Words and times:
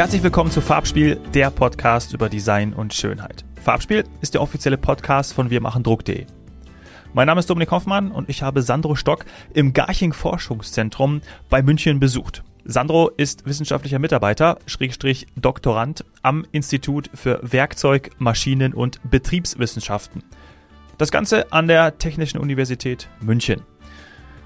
Herzlich 0.00 0.22
willkommen 0.22 0.50
zu 0.50 0.62
Farbspiel, 0.62 1.16
der 1.34 1.50
Podcast 1.50 2.14
über 2.14 2.30
Design 2.30 2.72
und 2.72 2.94
Schönheit. 2.94 3.44
Farbspiel 3.62 4.04
ist 4.22 4.32
der 4.32 4.40
offizielle 4.40 4.78
Podcast 4.78 5.34
von 5.34 5.50
wirmachendruck.de. 5.50 6.24
Mein 7.12 7.26
Name 7.26 7.40
ist 7.40 7.50
Dominik 7.50 7.70
Hoffmann 7.70 8.10
und 8.10 8.30
ich 8.30 8.40
habe 8.42 8.62
Sandro 8.62 8.94
Stock 8.94 9.26
im 9.52 9.74
Garching 9.74 10.14
Forschungszentrum 10.14 11.20
bei 11.50 11.60
München 11.60 12.00
besucht. 12.00 12.42
Sandro 12.64 13.10
ist 13.10 13.44
wissenschaftlicher 13.44 13.98
Mitarbeiter, 13.98 14.56
Schrägstrich 14.64 15.26
Doktorand 15.36 16.06
am 16.22 16.46
Institut 16.50 17.10
für 17.12 17.38
Werkzeug, 17.42 18.08
Maschinen 18.16 18.72
und 18.72 19.00
Betriebswissenschaften. 19.10 20.22
Das 20.96 21.10
Ganze 21.10 21.52
an 21.52 21.68
der 21.68 21.98
Technischen 21.98 22.40
Universität 22.40 23.10
München. 23.20 23.60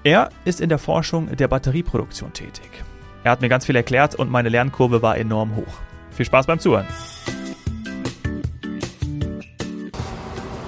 Er 0.03 0.31
ist 0.43 0.59
in 0.59 0.67
der 0.67 0.79
Forschung 0.79 1.33
der 1.33 1.47
Batterieproduktion 1.47 2.33
tätig. 2.33 2.83
Er 3.25 3.31
hat 3.31 3.41
mir 3.41 3.49
ganz 3.49 3.65
viel 3.65 3.75
erklärt 3.75 4.13
und 4.13 4.29
meine 4.29 4.49
Lernkurve 4.49 5.01
war 5.01 5.17
enorm 5.17 5.55
hoch. 5.55 5.73
Viel 6.11 6.27
Spaß 6.27 6.45
beim 6.45 6.59
Zuhören. 6.59 6.85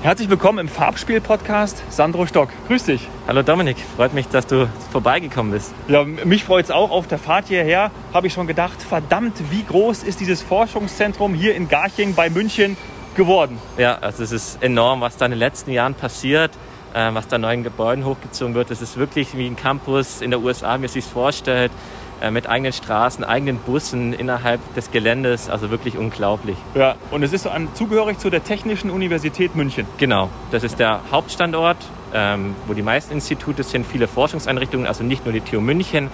Herzlich 0.02 0.28
willkommen 0.28 0.58
im 0.58 0.68
Farbspiel-Podcast, 0.68 1.84
Sandro 1.92 2.26
Stock. 2.26 2.50
Grüß 2.68 2.86
dich. 2.86 3.08
Hallo 3.28 3.44
Dominik, 3.44 3.78
freut 3.96 4.16
mich, 4.16 4.28
dass 4.30 4.48
du 4.48 4.68
vorbeigekommen 4.92 5.52
bist. 5.52 5.72
Ja, 5.88 6.04
mich 6.04 6.46
freut 6.46 6.66
es 6.66 6.72
auch. 6.72 6.90
Auf 6.90 7.06
der 7.06 7.20
Fahrt 7.20 7.48
hierher 7.50 7.92
habe 8.12 8.26
ich 8.26 8.34
schon 8.34 8.48
gedacht, 8.48 8.82
verdammt, 8.82 9.36
wie 9.52 9.62
groß 9.62 10.02
ist 10.02 10.20
dieses 10.20 10.42
Forschungszentrum 10.42 11.36
hier 11.36 11.54
in 11.54 11.68
Garching 11.68 12.16
bei 12.16 12.32
München 12.32 12.76
geworden? 13.16 13.60
Ja, 13.78 14.00
also 14.00 14.24
es 14.24 14.32
ist 14.32 14.64
enorm, 14.64 15.02
was 15.02 15.16
da 15.18 15.26
in 15.26 15.32
den 15.32 15.40
letzten 15.40 15.70
Jahren 15.70 15.94
passiert, 15.94 16.50
äh, 16.96 17.14
was 17.14 17.28
da 17.28 17.38
neuen 17.38 17.62
Gebäuden 17.62 18.04
hochgezogen 18.04 18.56
wird. 18.56 18.72
Es 18.72 18.82
ist 18.82 18.98
wirklich 18.98 19.38
wie 19.38 19.46
ein 19.46 19.56
Campus 19.56 20.22
in 20.22 20.32
der 20.32 20.40
USA, 20.40 20.74
wie 20.78 20.80
man 20.80 20.90
sich 20.90 21.06
vorstellt. 21.06 21.72
Äh, 22.20 22.32
mit 22.32 22.50
eigenen 22.50 22.74
Straßen, 22.74 23.24
eigenen 23.24 23.58
Bussen 23.58 24.12
innerhalb 24.12 24.60
des 24.74 24.90
Geländes. 24.90 25.52
Also 25.52 25.70
wirklich 25.70 25.98
unglaublich. 25.98 26.58
Ja, 26.74 26.96
und 27.12 27.22
es 27.22 27.32
ist 27.32 27.44
so 27.44 27.50
an, 27.50 27.68
zugehörig 27.76 28.18
zu 28.18 28.32
der 28.32 28.44
Technischen 28.44 28.90
Universität 28.90 29.56
München. 29.56 29.86
Genau, 30.00 30.30
das 30.50 30.64
ist 30.64 30.80
der 30.80 31.02
Hauptstandort, 31.12 31.78
ähm, 32.16 32.56
wo 32.66 32.74
die 32.74 32.82
meisten 32.82 33.14
Institute 33.14 33.62
sind, 33.62 33.86
viele 33.86 34.08
Forschungseinrichtungen, 34.08 34.88
also 34.88 35.04
nicht 35.04 35.26
nur 35.26 35.34
die 35.34 35.42
TU 35.42 35.62
München, 35.62 36.10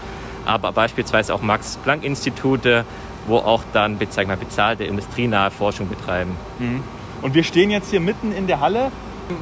aber 0.45 0.73
beispielsweise 0.73 1.33
auch 1.33 1.41
Max-Planck-Institute, 1.41 2.83
wo 3.27 3.37
auch 3.37 3.63
dann 3.71 3.97
sag 4.09 4.27
mal, 4.27 4.35
bezahlte 4.35 4.83
industrienahe 4.83 5.51
Forschung 5.51 5.87
betreiben. 5.87 6.35
Mhm. 6.59 6.83
Und 7.21 7.33
wir 7.33 7.45
stehen 7.45 7.71
jetzt 7.71 7.91
hier 7.91 8.01
mitten 8.01 8.33
in 8.33 8.47
der 8.47 8.59
Halle, 8.59 8.91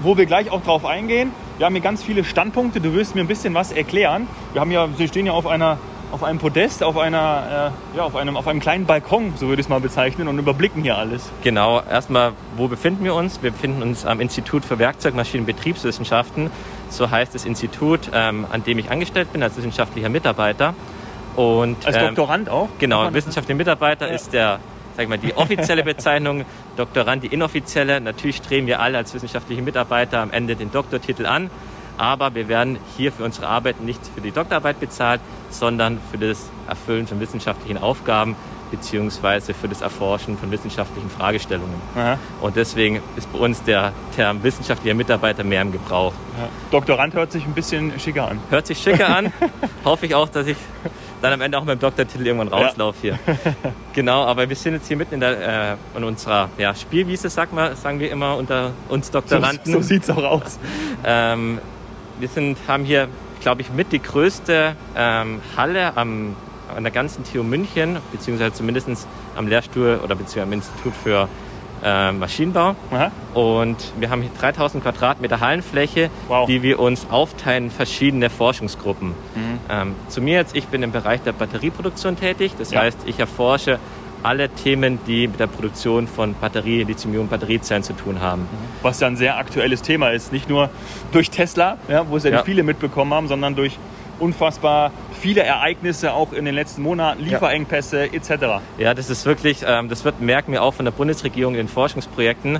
wo 0.04 0.16
wir 0.16 0.28
gleich 0.28 0.52
auch 0.52 0.62
drauf 0.62 0.86
eingehen. 0.86 1.32
Wir 1.58 1.66
haben 1.66 1.74
hier 1.74 1.82
ganz 1.82 2.04
viele 2.04 2.24
Standpunkte. 2.24 2.82
Du 2.82 2.94
wirst 2.94 3.16
mir 3.16 3.22
ein 3.22 3.28
bisschen 3.28 3.56
was 3.56 3.72
erklären. 3.72 4.28
Wir 4.54 4.62
haben 4.62 4.70
ja, 4.70 4.88
wir 4.96 5.08
stehen 5.08 5.26
ja 5.26 5.32
auf 5.32 5.48
einer 5.48 5.80
auf 6.12 6.24
einem 6.24 6.40
Podest, 6.40 6.84
auf, 6.84 6.98
einer, 6.98 7.72
äh, 7.94 7.98
ja, 7.98 8.04
auf, 8.04 8.16
einem, 8.16 8.38
auf 8.38 8.48
einem 8.48 8.60
kleinen 8.60 8.86
Balkon, 8.86 9.34
so 9.38 9.48
würde 9.48 9.62
ich 9.62 9.66
es 9.66 9.70
mal 9.70 9.80
bezeichnen, 9.80 10.28
und 10.28 10.38
überblicken 10.40 10.84
hier 10.84 10.98
alles. 10.98 11.30
Genau, 11.44 11.82
erstmal, 11.82 12.34
wo 12.58 12.68
befinden 12.68 13.04
wir 13.04 13.16
uns? 13.16 13.42
Wir 13.42 13.52
befinden 13.52 13.82
uns 13.82 14.06
am 14.06 14.20
Institut 14.20 14.66
für 14.66 14.76
Werkzeugmaschinen- 14.76 15.42
und 15.42 15.46
Betriebswissenschaften. 15.46 16.52
So 16.90 17.10
heißt 17.10 17.34
das 17.34 17.46
Institut, 17.46 18.12
ähm, 18.14 18.46
an 18.52 18.64
dem 18.64 18.80
ich 18.80 18.92
angestellt 18.92 19.32
bin 19.32 19.42
als 19.42 19.56
wissenschaftlicher 19.58 20.10
Mitarbeiter. 20.10 20.74
Und, 21.36 21.86
als 21.86 21.96
ähm, 21.96 22.08
Doktorand 22.08 22.50
auch? 22.50 22.68
Genau, 22.80 23.14
wissenschaftlicher 23.14 23.58
Mitarbeiter 23.58 24.08
ja. 24.08 24.14
ist 24.14 24.34
der 24.34 24.60
sag 24.98 25.08
mal, 25.08 25.18
die 25.18 25.34
offizielle 25.36 25.84
Bezeichnung, 25.84 26.44
Doktorand 26.76 27.24
die 27.24 27.28
inoffizielle. 27.28 28.02
Natürlich 28.02 28.38
streben 28.38 28.68
wir 28.68 28.82
alle 28.82 28.98
als 28.98 29.14
wissenschaftliche 29.14 29.62
Mitarbeiter 29.62 30.20
am 30.20 30.32
Ende 30.32 30.58
den 30.58 30.72
Doktortitel 30.72 31.26
an 31.26 31.50
aber 31.98 32.36
wir 32.36 32.48
werden 32.48 32.78
hier 32.98 33.12
für 33.12 33.24
unsere 33.24 33.48
Arbeit 33.48 33.82
nicht 33.82 34.02
für 34.14 34.22
die 34.22 34.32
Doktorarbeit 34.32 34.80
bezahlt, 34.80 35.22
sondern 35.50 36.00
für 36.12 36.18
das 36.18 36.50
Erfüllen 36.68 37.08
von 37.08 37.20
wissenschaftlichen 37.20 37.78
Aufgaben 37.78 38.36
beziehungsweise 38.72 39.54
für 39.54 39.68
das 39.68 39.82
Erforschen 39.82 40.38
von 40.38 40.50
wissenschaftlichen 40.50 41.10
Fragestellungen. 41.10 41.76
Aha. 41.96 42.18
Und 42.40 42.56
deswegen 42.56 43.02
ist 43.18 43.32
bei 43.32 43.38
uns 43.38 43.62
der 43.64 43.92
Term 44.16 44.42
wissenschaftlicher 44.42 44.96
Mitarbeiter 44.96 45.44
mehr 45.44 45.62
im 45.62 45.72
Gebrauch. 45.72 46.14
Ja. 46.40 46.48
Doktorand 46.72 47.14
hört 47.14 47.34
sich 47.34 47.46
ein 47.46 47.54
bisschen 47.54 48.00
schicker 48.00 48.30
an. 48.30 48.40
Hört 48.50 48.66
sich 48.66 48.82
schicker 48.82 49.16
an. 49.16 49.32
Hoffe 49.86 50.06
ich 50.06 50.16
auch, 50.16 50.30
dass 50.30 50.48
ich 50.48 50.58
dann 51.22 51.34
am 51.34 51.42
Ende 51.42 51.58
auch 51.58 51.64
mit 51.64 51.74
dem 51.74 51.80
Doktortitel 51.80 52.26
irgendwann 52.26 52.48
rauslaufe 52.48 53.08
ja. 53.08 53.20
hier. 53.26 53.36
genau, 53.94 54.24
aber 54.24 54.50
wir 54.50 54.56
sind 54.56 54.74
jetzt 54.74 54.88
hier 54.88 54.98
mitten 54.98 55.16
in, 55.16 55.20
der, 55.20 55.74
äh, 55.74 55.98
in 55.98 56.04
unserer 56.04 56.50
ja, 56.58 56.74
Spielwiese, 56.74 57.30
sag 57.30 57.54
mal, 57.54 57.76
sagen 57.76 58.00
wir 58.00 58.10
immer 58.10 58.38
unter 58.38 58.72
uns 58.90 59.12
Doktoranden. 59.12 59.60
So, 59.66 59.74
so 59.74 59.82
sieht 59.82 60.04
es 60.04 60.10
auch 60.10 60.24
aus. 60.24 60.58
ähm, 61.04 61.60
wir 62.22 62.30
sind, 62.30 62.58
haben 62.68 62.86
hier, 62.86 63.08
glaube 63.42 63.62
ich, 63.62 63.72
mit 63.72 63.92
die 63.92 64.02
größte 64.02 64.76
ähm, 64.96 65.42
Halle 65.58 65.98
am, 65.98 66.36
an 66.74 66.84
der 66.84 66.92
ganzen 66.92 67.24
TU 67.24 67.44
München, 67.44 67.98
beziehungsweise 68.12 68.54
zumindest 68.54 69.08
am 69.36 69.48
Lehrstuhl 69.48 70.00
oder 70.04 70.16
beziehungsweise 70.16 70.44
am 70.44 70.54
Institut 70.54 70.94
für 71.04 71.28
äh, 71.84 72.12
Maschinenbau. 72.12 72.76
Aha. 72.92 73.12
Und 73.34 73.78
wir 74.00 74.12
haben 74.12 74.22
hier 74.22 74.32
3000 74.40 74.84
Quadratmeter 74.84 75.40
Hallenfläche, 75.40 76.12
wow. 76.28 76.46
die 76.46 76.62
wir 76.62 76.80
uns 76.80 77.08
aufteilen 77.10 77.66
in 77.66 77.72
verschiedene 77.72 78.30
Forschungsgruppen. 78.30 79.10
Mhm. 79.10 79.60
Ähm, 79.70 79.96
zu 80.08 80.22
mir 80.22 80.36
jetzt, 80.36 80.56
ich 80.56 80.68
bin 80.68 80.84
im 80.84 80.92
Bereich 80.92 81.22
der 81.24 81.32
Batterieproduktion 81.32 82.18
tätig. 82.18 82.54
Das 82.58 82.72
ja. 82.72 82.82
heißt, 82.82 83.00
ich 83.06 83.20
erforsche 83.20 83.80
alle 84.24 84.50
Themen, 84.50 85.00
die 85.08 85.28
mit 85.28 85.40
der 85.40 85.48
Produktion 85.48 86.08
von 86.08 86.36
Batterie, 86.36 86.84
Lithium-Ionen-Batteriezellen 86.84 87.84
zu 87.84 87.94
tun 87.94 88.22
haben. 88.22 88.48
Was 88.82 89.00
ja 89.00 89.08
ein 89.08 89.18
sehr 89.18 89.38
aktuelles 89.38 89.82
Thema 89.82 90.10
ist. 90.10 90.32
Nicht 90.32 90.50
nur 90.50 90.70
durch 91.12 91.30
Tesla, 91.30 91.78
ja, 91.88 92.08
wo 92.10 92.18
es 92.18 92.24
ja, 92.24 92.32
ja. 92.32 92.44
viele 92.44 92.64
mitbekommen 92.64 93.14
haben, 93.14 93.28
sondern 93.28 93.56
durch 93.56 93.78
unfassbar 94.20 94.92
viele 95.20 95.42
Ereignisse 95.42 96.14
auch 96.14 96.32
in 96.32 96.46
den 96.46 96.56
letzten 96.56 96.84
Monaten, 96.84 97.24
Lieferengpässe 97.24 98.06
ja. 98.06 98.14
etc. 98.14 98.62
Ja, 98.78 98.94
das 98.94 99.10
ist 99.10 99.26
wirklich, 99.26 99.64
ähm, 99.68 99.90
das 99.90 100.06
wird 100.06 100.22
merken 100.22 100.52
wir 100.52 100.64
auch 100.64 100.74
von 100.74 100.86
der 100.86 100.92
Bundesregierung 100.92 101.54
in 101.54 101.62
den 101.62 101.68
Forschungsprojekten, 101.68 102.60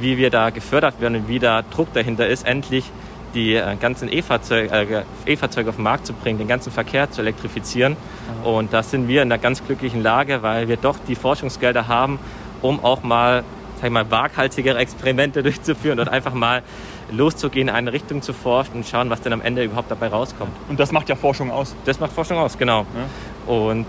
wie 0.00 0.18
wir 0.18 0.30
da 0.30 0.50
gefördert 0.50 1.00
werden 1.00 1.16
und 1.16 1.28
wie 1.28 1.38
da 1.38 1.62
Druck 1.62 1.92
dahinter 1.92 2.26
ist, 2.26 2.46
endlich 2.46 2.90
die 3.34 3.54
äh, 3.54 3.76
ganzen 3.76 4.12
E-Fahrzeuge 4.12 5.04
äh, 5.26 5.32
e 5.32 5.38
auf 5.42 5.76
den 5.76 5.82
Markt 5.82 6.06
zu 6.06 6.12
bringen, 6.12 6.38
den 6.38 6.48
ganzen 6.48 6.72
Verkehr 6.72 7.10
zu 7.10 7.20
elektrifizieren. 7.20 7.96
Aha. 8.42 8.48
Und 8.48 8.72
da 8.72 8.82
sind 8.82 9.08
wir 9.08 9.22
in 9.22 9.30
einer 9.30 9.40
ganz 9.40 9.64
glücklichen 9.64 10.02
Lage, 10.02 10.42
weil 10.42 10.68
wir 10.68 10.76
doch 10.76 10.96
die 11.08 11.14
Forschungsgelder 11.14 11.88
haben, 11.88 12.18
um 12.62 12.82
auch 12.84 13.02
mal, 13.02 13.44
sag 13.76 13.86
ich 13.86 13.92
mal, 13.92 14.10
waghalsigere 14.10 14.78
Experimente 14.78 15.42
durchzuführen 15.42 15.98
und 16.00 16.08
einfach 16.08 16.34
mal 16.34 16.62
loszugehen, 17.10 17.68
in 17.68 17.74
eine 17.74 17.92
Richtung 17.92 18.22
zu 18.22 18.32
forschen 18.32 18.76
und 18.76 18.86
schauen, 18.86 19.10
was 19.10 19.20
denn 19.20 19.32
am 19.32 19.42
Ende 19.42 19.64
überhaupt 19.64 19.90
dabei 19.90 20.08
rauskommt. 20.08 20.52
Und 20.68 20.80
das 20.80 20.92
macht 20.92 21.08
ja 21.08 21.16
Forschung 21.16 21.50
aus. 21.50 21.74
Das 21.84 22.00
macht 22.00 22.12
Forschung 22.12 22.38
aus, 22.38 22.56
genau. 22.56 22.86
Ja. 23.46 23.52
Und 23.52 23.86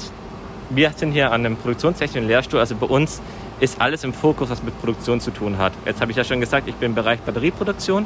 wir 0.70 0.92
sind 0.96 1.12
hier 1.12 1.32
an 1.32 1.46
einem 1.46 1.56
produktionstechnischen 1.56 2.28
Lehrstuhl, 2.28 2.60
also 2.60 2.76
bei 2.76 2.88
uns 2.88 3.22
ist 3.60 3.80
alles 3.80 4.04
im 4.04 4.14
Fokus, 4.14 4.50
was 4.50 4.64
mit 4.64 4.78
Produktion 4.80 5.22
zu 5.22 5.32
tun 5.32 5.58
hat. 5.58 5.72
Jetzt 5.86 6.02
habe 6.02 6.12
ich 6.12 6.18
ja 6.18 6.24
schon 6.24 6.42
gesagt, 6.42 6.68
ich 6.68 6.76
bin 6.76 6.92
im 6.92 6.96
Bereich 6.96 7.20
Batterieproduktion. 7.22 8.06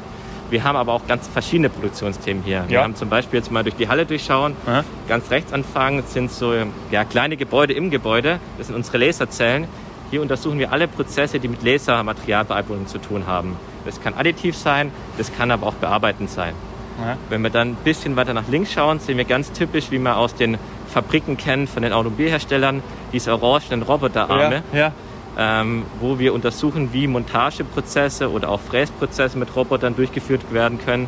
Wir 0.50 0.64
haben 0.64 0.76
aber 0.76 0.94
auch 0.94 1.06
ganz 1.08 1.28
verschiedene 1.28 1.70
Produktionsthemen 1.70 2.44
hier. 2.44 2.66
Wir 2.68 2.82
haben 2.82 2.96
zum 2.96 3.10
Beispiel 3.10 3.40
jetzt 3.40 3.52
mal 3.52 3.64
durch 3.64 3.76
die 3.76 3.88
Halle 3.88 4.06
durchschauen. 4.06 4.56
Aha. 4.66 4.84
Ganz 5.08 5.30
rechts 5.30 5.54
anfangen 5.54 6.04
sind 6.08 6.32
so 6.32 6.54
ja, 6.92 7.06
kleine 7.06 7.38
Gebäude 7.38 7.74
im 7.74 7.90
Gebäude. 7.90 8.40
Das 8.58 8.68
sind 8.68 8.76
unsere 8.76 8.98
Laserzellen. 8.98 9.68
Hier 10.12 10.22
untersuchen 10.22 10.58
wir 10.58 10.72
alle 10.72 10.88
Prozesse, 10.88 11.40
die 11.40 11.48
mit 11.48 11.64
Lasermaterialbearbeitung 11.64 12.88
zu 12.88 12.98
tun 12.98 13.28
haben. 13.28 13.58
Das 13.86 14.02
kann 14.02 14.16
additiv 14.16 14.58
sein, 14.58 14.92
das 15.18 15.32
kann 15.36 15.52
aber 15.52 15.68
auch 15.68 15.76
bearbeitend 15.76 16.32
sein. 16.32 16.54
Aha. 17.00 17.16
Wenn 17.30 17.42
wir 17.44 17.52
dann 17.52 17.70
ein 17.70 17.78
bisschen 17.84 18.16
weiter 18.16 18.34
nach 18.34 18.48
links 18.48 18.74
schauen, 18.74 19.00
sehen 19.00 19.18
wir 19.18 19.26
ganz 19.26 19.52
typisch, 19.52 19.92
wie 19.92 20.00
man 20.00 20.14
aus 20.14 20.34
den 20.34 20.58
Fabriken 20.92 21.38
kennt, 21.38 21.70
von 21.70 21.84
den 21.84 21.94
Automobilherstellern, 21.94 22.82
diese 23.14 23.32
orangenen 23.32 23.84
Roboterarme. 23.84 24.64
Ja, 24.74 24.80
ja 24.80 24.92
ähm, 25.40 25.86
wo 26.02 26.20
wir 26.20 26.34
untersuchen, 26.34 26.92
wie 26.92 27.08
Montageprozesse 27.08 28.30
oder 28.30 28.50
auch 28.50 28.60
Fräsprozesse 28.60 29.38
mit 29.38 29.56
Robotern 29.56 29.96
durchgeführt 29.96 30.52
werden 30.52 30.80
können 30.84 31.08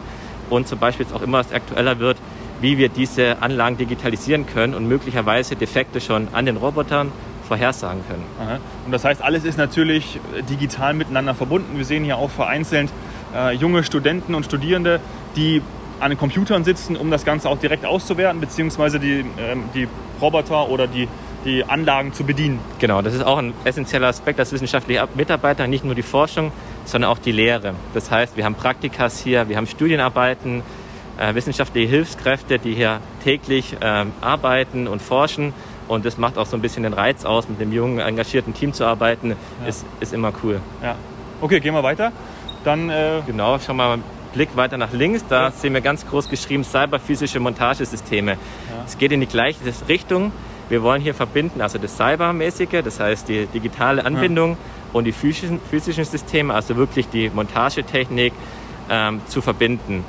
und 0.49 0.69
zum 0.69 0.79
Beispiel 0.79 1.05
jetzt 1.05 1.13
auch 1.13 1.21
immer 1.21 1.39
aktueller 1.39 1.99
wird, 1.99 2.17
wie 2.61 2.77
wir 2.77 2.87
diese 2.87 3.41
Anlagen 3.41 3.75
digitalisieren 3.77 4.45
können 4.45 4.73
und 4.73 4.87
möglicherweise 4.87 5.55
Defekte 5.57 5.99
schon 5.99 6.29
an 6.31 6.45
den 6.45 6.55
Robotern 6.55 7.11
vorhersagen 7.45 8.01
können. 8.07 8.23
Aha. 8.39 8.59
Und 8.85 8.93
das 8.93 9.03
heißt, 9.03 9.21
alles 9.21 9.43
ist 9.43 9.57
natürlich 9.57 10.19
digital 10.49 10.93
miteinander 10.93 11.35
verbunden. 11.35 11.77
Wir 11.77 11.83
sehen 11.83 12.05
hier 12.05 12.17
auch 12.17 12.29
vereinzelt 12.29 12.89
äh, 13.35 13.53
junge 13.55 13.83
Studenten 13.83 14.33
und 14.33 14.45
Studierende, 14.45 15.01
die 15.35 15.61
an 15.99 16.11
den 16.11 16.17
Computern 16.17 16.63
sitzen, 16.63 16.95
um 16.95 17.11
das 17.11 17.25
Ganze 17.25 17.49
auch 17.49 17.57
direkt 17.57 17.85
auszuwerten, 17.85 18.39
beziehungsweise 18.39 18.99
die, 18.99 19.19
äh, 19.19 19.57
die 19.75 19.89
Roboter 20.21 20.69
oder 20.69 20.87
die 20.87 21.09
die 21.45 21.63
Anlagen 21.63 22.13
zu 22.13 22.23
bedienen. 22.23 22.59
Genau, 22.79 23.01
das 23.01 23.13
ist 23.13 23.23
auch 23.23 23.37
ein 23.37 23.53
essentieller 23.63 24.07
Aspekt 24.07 24.39
als 24.39 24.51
wissenschaftlicher 24.51 25.07
Mitarbeiter, 25.15 25.67
nicht 25.67 25.83
nur 25.83 25.95
die 25.95 26.03
Forschung, 26.03 26.51
sondern 26.85 27.11
auch 27.11 27.19
die 27.19 27.31
Lehre. 27.31 27.73
Das 27.93 28.11
heißt, 28.11 28.37
wir 28.37 28.45
haben 28.45 28.55
Praktikas 28.55 29.19
hier, 29.19 29.49
wir 29.49 29.57
haben 29.57 29.67
Studienarbeiten, 29.67 30.63
äh, 31.17 31.33
wissenschaftliche 31.35 31.87
Hilfskräfte, 31.87 32.59
die 32.59 32.73
hier 32.73 32.99
täglich 33.23 33.75
äh, 33.79 34.05
arbeiten 34.21 34.87
und 34.87 35.01
forschen. 35.01 35.53
Und 35.87 36.05
das 36.05 36.17
macht 36.17 36.37
auch 36.37 36.45
so 36.45 36.55
ein 36.55 36.61
bisschen 36.61 36.83
den 36.83 36.93
Reiz 36.93 37.25
aus, 37.25 37.49
mit 37.49 37.59
dem 37.59 37.73
jungen, 37.73 37.99
engagierten 37.99 38.53
Team 38.53 38.73
zu 38.73 38.85
arbeiten, 38.85 39.29
ja. 39.29 39.67
ist, 39.67 39.85
ist 39.99 40.13
immer 40.13 40.31
cool. 40.43 40.61
Ja. 40.81 40.95
Okay, 41.41 41.59
gehen 41.59 41.73
wir 41.73 41.83
weiter. 41.83 42.11
Dann, 42.63 42.89
äh 42.89 43.21
genau, 43.25 43.57
schauen 43.59 43.77
wir 43.77 43.87
mal 43.87 43.99
Blick 44.33 44.55
weiter 44.55 44.77
nach 44.77 44.93
links. 44.93 45.25
Da 45.27 45.45
ja. 45.45 45.51
sehen 45.51 45.73
wir 45.73 45.81
ganz 45.81 46.07
groß 46.07 46.29
geschrieben 46.29 46.63
cyberphysische 46.63 47.39
Montagesysteme. 47.39 48.37
Es 48.85 48.97
geht 48.97 49.11
in 49.11 49.19
die 49.19 49.27
gleiche 49.27 49.59
Richtung. 49.87 50.31
Wir 50.71 50.81
wollen 50.83 51.01
hier 51.01 51.13
verbinden, 51.13 51.59
also 51.59 51.77
das 51.77 51.97
Cybermäßige, 51.97 52.81
das 52.81 53.01
heißt 53.01 53.27
die 53.27 53.45
digitale 53.45 54.05
Anbindung 54.05 54.51
ja. 54.51 54.57
und 54.93 55.03
die 55.03 55.11
physischen, 55.11 55.59
physischen 55.69 56.05
Systeme, 56.05 56.53
also 56.53 56.77
wirklich 56.77 57.09
die 57.09 57.29
Montagetechnik 57.29 58.31
ähm, 58.89 59.19
zu 59.27 59.41
verbinden 59.41 60.05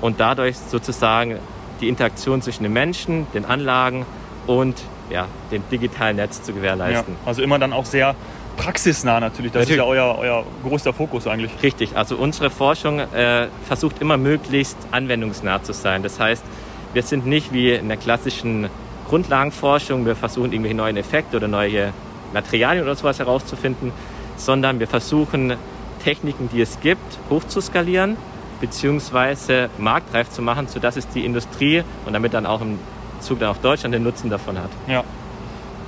und 0.00 0.20
dadurch 0.20 0.56
sozusagen 0.56 1.40
die 1.80 1.88
Interaktion 1.88 2.42
zwischen 2.42 2.62
den 2.62 2.72
Menschen, 2.72 3.26
den 3.34 3.44
Anlagen 3.44 4.06
und 4.46 4.80
ja, 5.10 5.26
dem 5.50 5.64
digitalen 5.68 6.14
Netz 6.14 6.44
zu 6.44 6.52
gewährleisten. 6.52 7.14
Ja, 7.14 7.26
also 7.26 7.42
immer 7.42 7.58
dann 7.58 7.72
auch 7.72 7.84
sehr 7.84 8.14
praxisnah 8.56 9.18
natürlich. 9.18 9.50
Das 9.50 9.62
natürlich. 9.62 9.80
ist 9.80 9.84
ja 9.84 9.90
euer, 9.90 10.16
euer 10.16 10.46
größter 10.62 10.92
Fokus 10.92 11.26
eigentlich. 11.26 11.50
Richtig. 11.60 11.96
Also 11.96 12.14
unsere 12.14 12.50
Forschung 12.50 13.00
äh, 13.00 13.48
versucht 13.66 14.00
immer 14.00 14.16
möglichst 14.16 14.78
anwendungsnah 14.92 15.64
zu 15.64 15.72
sein. 15.72 16.04
Das 16.04 16.20
heißt, 16.20 16.44
wir 16.92 17.02
sind 17.02 17.26
nicht 17.26 17.52
wie 17.52 17.72
in 17.72 17.88
der 17.88 17.96
klassischen 17.96 18.68
Grundlagenforschung, 19.14 20.06
wir 20.06 20.16
versuchen 20.16 20.50
irgendwelche 20.50 20.76
neuen 20.76 20.96
Effekte 20.96 21.36
oder 21.36 21.46
neue 21.46 21.92
Materialien 22.32 22.82
oder 22.82 22.96
sowas 22.96 23.20
herauszufinden, 23.20 23.92
sondern 24.36 24.80
wir 24.80 24.88
versuchen 24.88 25.54
Techniken, 26.02 26.48
die 26.52 26.60
es 26.60 26.80
gibt, 26.80 27.20
hochzuskalieren 27.30 28.16
beziehungsweise 28.60 29.70
marktreif 29.78 30.30
zu 30.30 30.42
machen, 30.42 30.66
sodass 30.66 30.96
es 30.96 31.06
die 31.10 31.24
Industrie 31.24 31.84
und 32.06 32.12
damit 32.12 32.34
dann 32.34 32.44
auch 32.44 32.60
im 32.60 32.80
Zug 33.20 33.38
dann 33.38 33.50
auch 33.50 33.56
Deutschland 33.58 33.94
den 33.94 34.02
Nutzen 34.02 34.30
davon 34.30 34.58
hat. 34.58 34.70
Ja. 34.88 35.04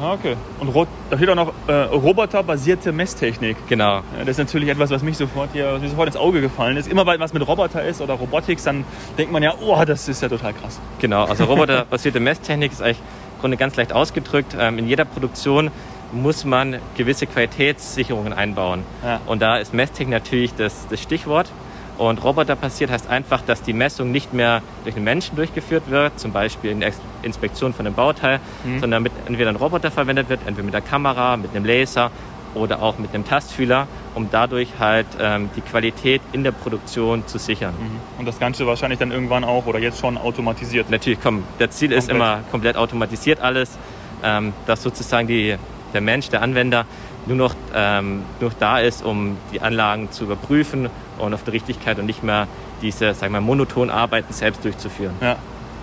Ah, 0.00 0.12
okay. 0.12 0.36
Und 0.60 0.74
da 1.10 1.16
steht 1.16 1.28
auch 1.30 1.34
noch 1.34 1.52
äh, 1.66 1.72
roboterbasierte 1.72 2.92
Messtechnik. 2.92 3.56
Genau. 3.68 3.96
Ja, 3.96 4.02
das 4.20 4.30
ist 4.30 4.38
natürlich 4.38 4.68
etwas, 4.68 4.90
was 4.90 5.02
mich 5.02 5.16
sofort 5.16 5.50
hier 5.52 5.72
was 5.72 5.80
mir 5.80 5.88
sofort 5.88 6.08
ins 6.08 6.16
Auge 6.16 6.40
gefallen 6.40 6.76
ist. 6.76 6.88
Immer 6.88 7.06
weil 7.06 7.18
was 7.18 7.32
mit 7.32 7.46
Roboter 7.46 7.82
ist 7.82 8.00
oder 8.00 8.14
Robotics, 8.14 8.64
dann 8.64 8.84
denkt 9.16 9.32
man 9.32 9.42
ja, 9.42 9.54
oh, 9.60 9.82
das 9.84 10.08
ist 10.08 10.22
ja 10.22 10.28
total 10.28 10.52
krass. 10.52 10.78
Genau, 10.98 11.24
also 11.24 11.44
roboterbasierte 11.44 12.20
Messtechnik 12.26 12.72
ist 12.72 12.82
eigentlich 12.82 12.98
im 12.98 13.40
Grunde 13.40 13.56
ganz 13.56 13.76
leicht 13.76 13.92
ausgedrückt. 13.92 14.56
Ähm, 14.58 14.78
in 14.78 14.86
jeder 14.86 15.04
Produktion 15.04 15.70
muss 16.12 16.44
man 16.44 16.76
gewisse 16.96 17.26
Qualitätssicherungen 17.26 18.32
einbauen. 18.32 18.82
Ja. 19.04 19.20
Und 19.26 19.40
da 19.40 19.56
ist 19.56 19.72
Messtechnik 19.72 20.10
natürlich 20.10 20.54
das, 20.54 20.86
das 20.88 21.00
Stichwort. 21.00 21.50
Und 21.98 22.22
Roboter 22.22 22.56
passiert 22.56 22.90
heißt 22.90 23.08
einfach, 23.08 23.42
dass 23.42 23.62
die 23.62 23.72
Messung 23.72 24.10
nicht 24.10 24.34
mehr 24.34 24.62
durch 24.84 24.94
den 24.94 25.04
Menschen 25.04 25.36
durchgeführt 25.36 25.84
wird, 25.88 26.18
zum 26.20 26.32
Beispiel 26.32 26.70
in 26.70 26.80
der 26.80 26.92
Inspektion 27.22 27.72
von 27.72 27.86
einem 27.86 27.94
Bauteil, 27.94 28.40
mhm. 28.64 28.80
sondern 28.80 29.02
mit 29.02 29.12
entweder 29.26 29.50
ein 29.50 29.56
Roboter 29.56 29.90
verwendet 29.90 30.28
wird, 30.28 30.40
entweder 30.46 30.64
mit 30.64 30.74
der 30.74 30.82
Kamera, 30.82 31.36
mit 31.36 31.54
einem 31.54 31.64
Laser 31.64 32.10
oder 32.54 32.82
auch 32.82 32.98
mit 32.98 33.14
einem 33.14 33.24
Tastfühler, 33.24 33.86
um 34.14 34.28
dadurch 34.30 34.68
halt 34.78 35.06
ähm, 35.20 35.50
die 35.56 35.60
Qualität 35.60 36.22
in 36.32 36.42
der 36.42 36.52
Produktion 36.52 37.26
zu 37.26 37.38
sichern. 37.38 37.74
Mhm. 37.78 38.20
Und 38.20 38.26
das 38.26 38.38
Ganze 38.38 38.66
wahrscheinlich 38.66 38.98
dann 38.98 39.12
irgendwann 39.12 39.44
auch 39.44 39.66
oder 39.66 39.78
jetzt 39.78 40.00
schon 40.00 40.18
automatisiert? 40.18 40.90
Natürlich, 40.90 41.18
komm, 41.22 41.44
der 41.58 41.70
Ziel 41.70 41.88
komplett. 41.88 42.04
ist 42.04 42.10
immer 42.10 42.40
komplett 42.50 42.76
automatisiert 42.76 43.40
alles, 43.40 43.78
ähm, 44.22 44.52
dass 44.66 44.82
sozusagen 44.82 45.28
die, 45.28 45.56
der 45.92 46.00
Mensch, 46.00 46.30
der 46.30 46.42
Anwender 46.42 46.86
nur 47.26 47.36
noch, 47.36 47.54
ähm, 47.74 48.22
nur 48.40 48.50
noch 48.50 48.58
da 48.58 48.78
ist, 48.78 49.04
um 49.04 49.36
die 49.52 49.60
Anlagen 49.60 50.10
zu 50.10 50.24
überprüfen 50.24 50.88
und 51.18 51.34
auf 51.34 51.42
die 51.42 51.50
Richtigkeit 51.50 51.98
und 51.98 52.06
nicht 52.06 52.22
mehr 52.22 52.46
diese, 52.82 53.14
sagen 53.14 53.32
wir, 53.32 53.40
monoton 53.40 53.90
Arbeiten 53.90 54.32
selbst 54.32 54.64
durchzuführen. 54.64 55.14
Ja. 55.20 55.36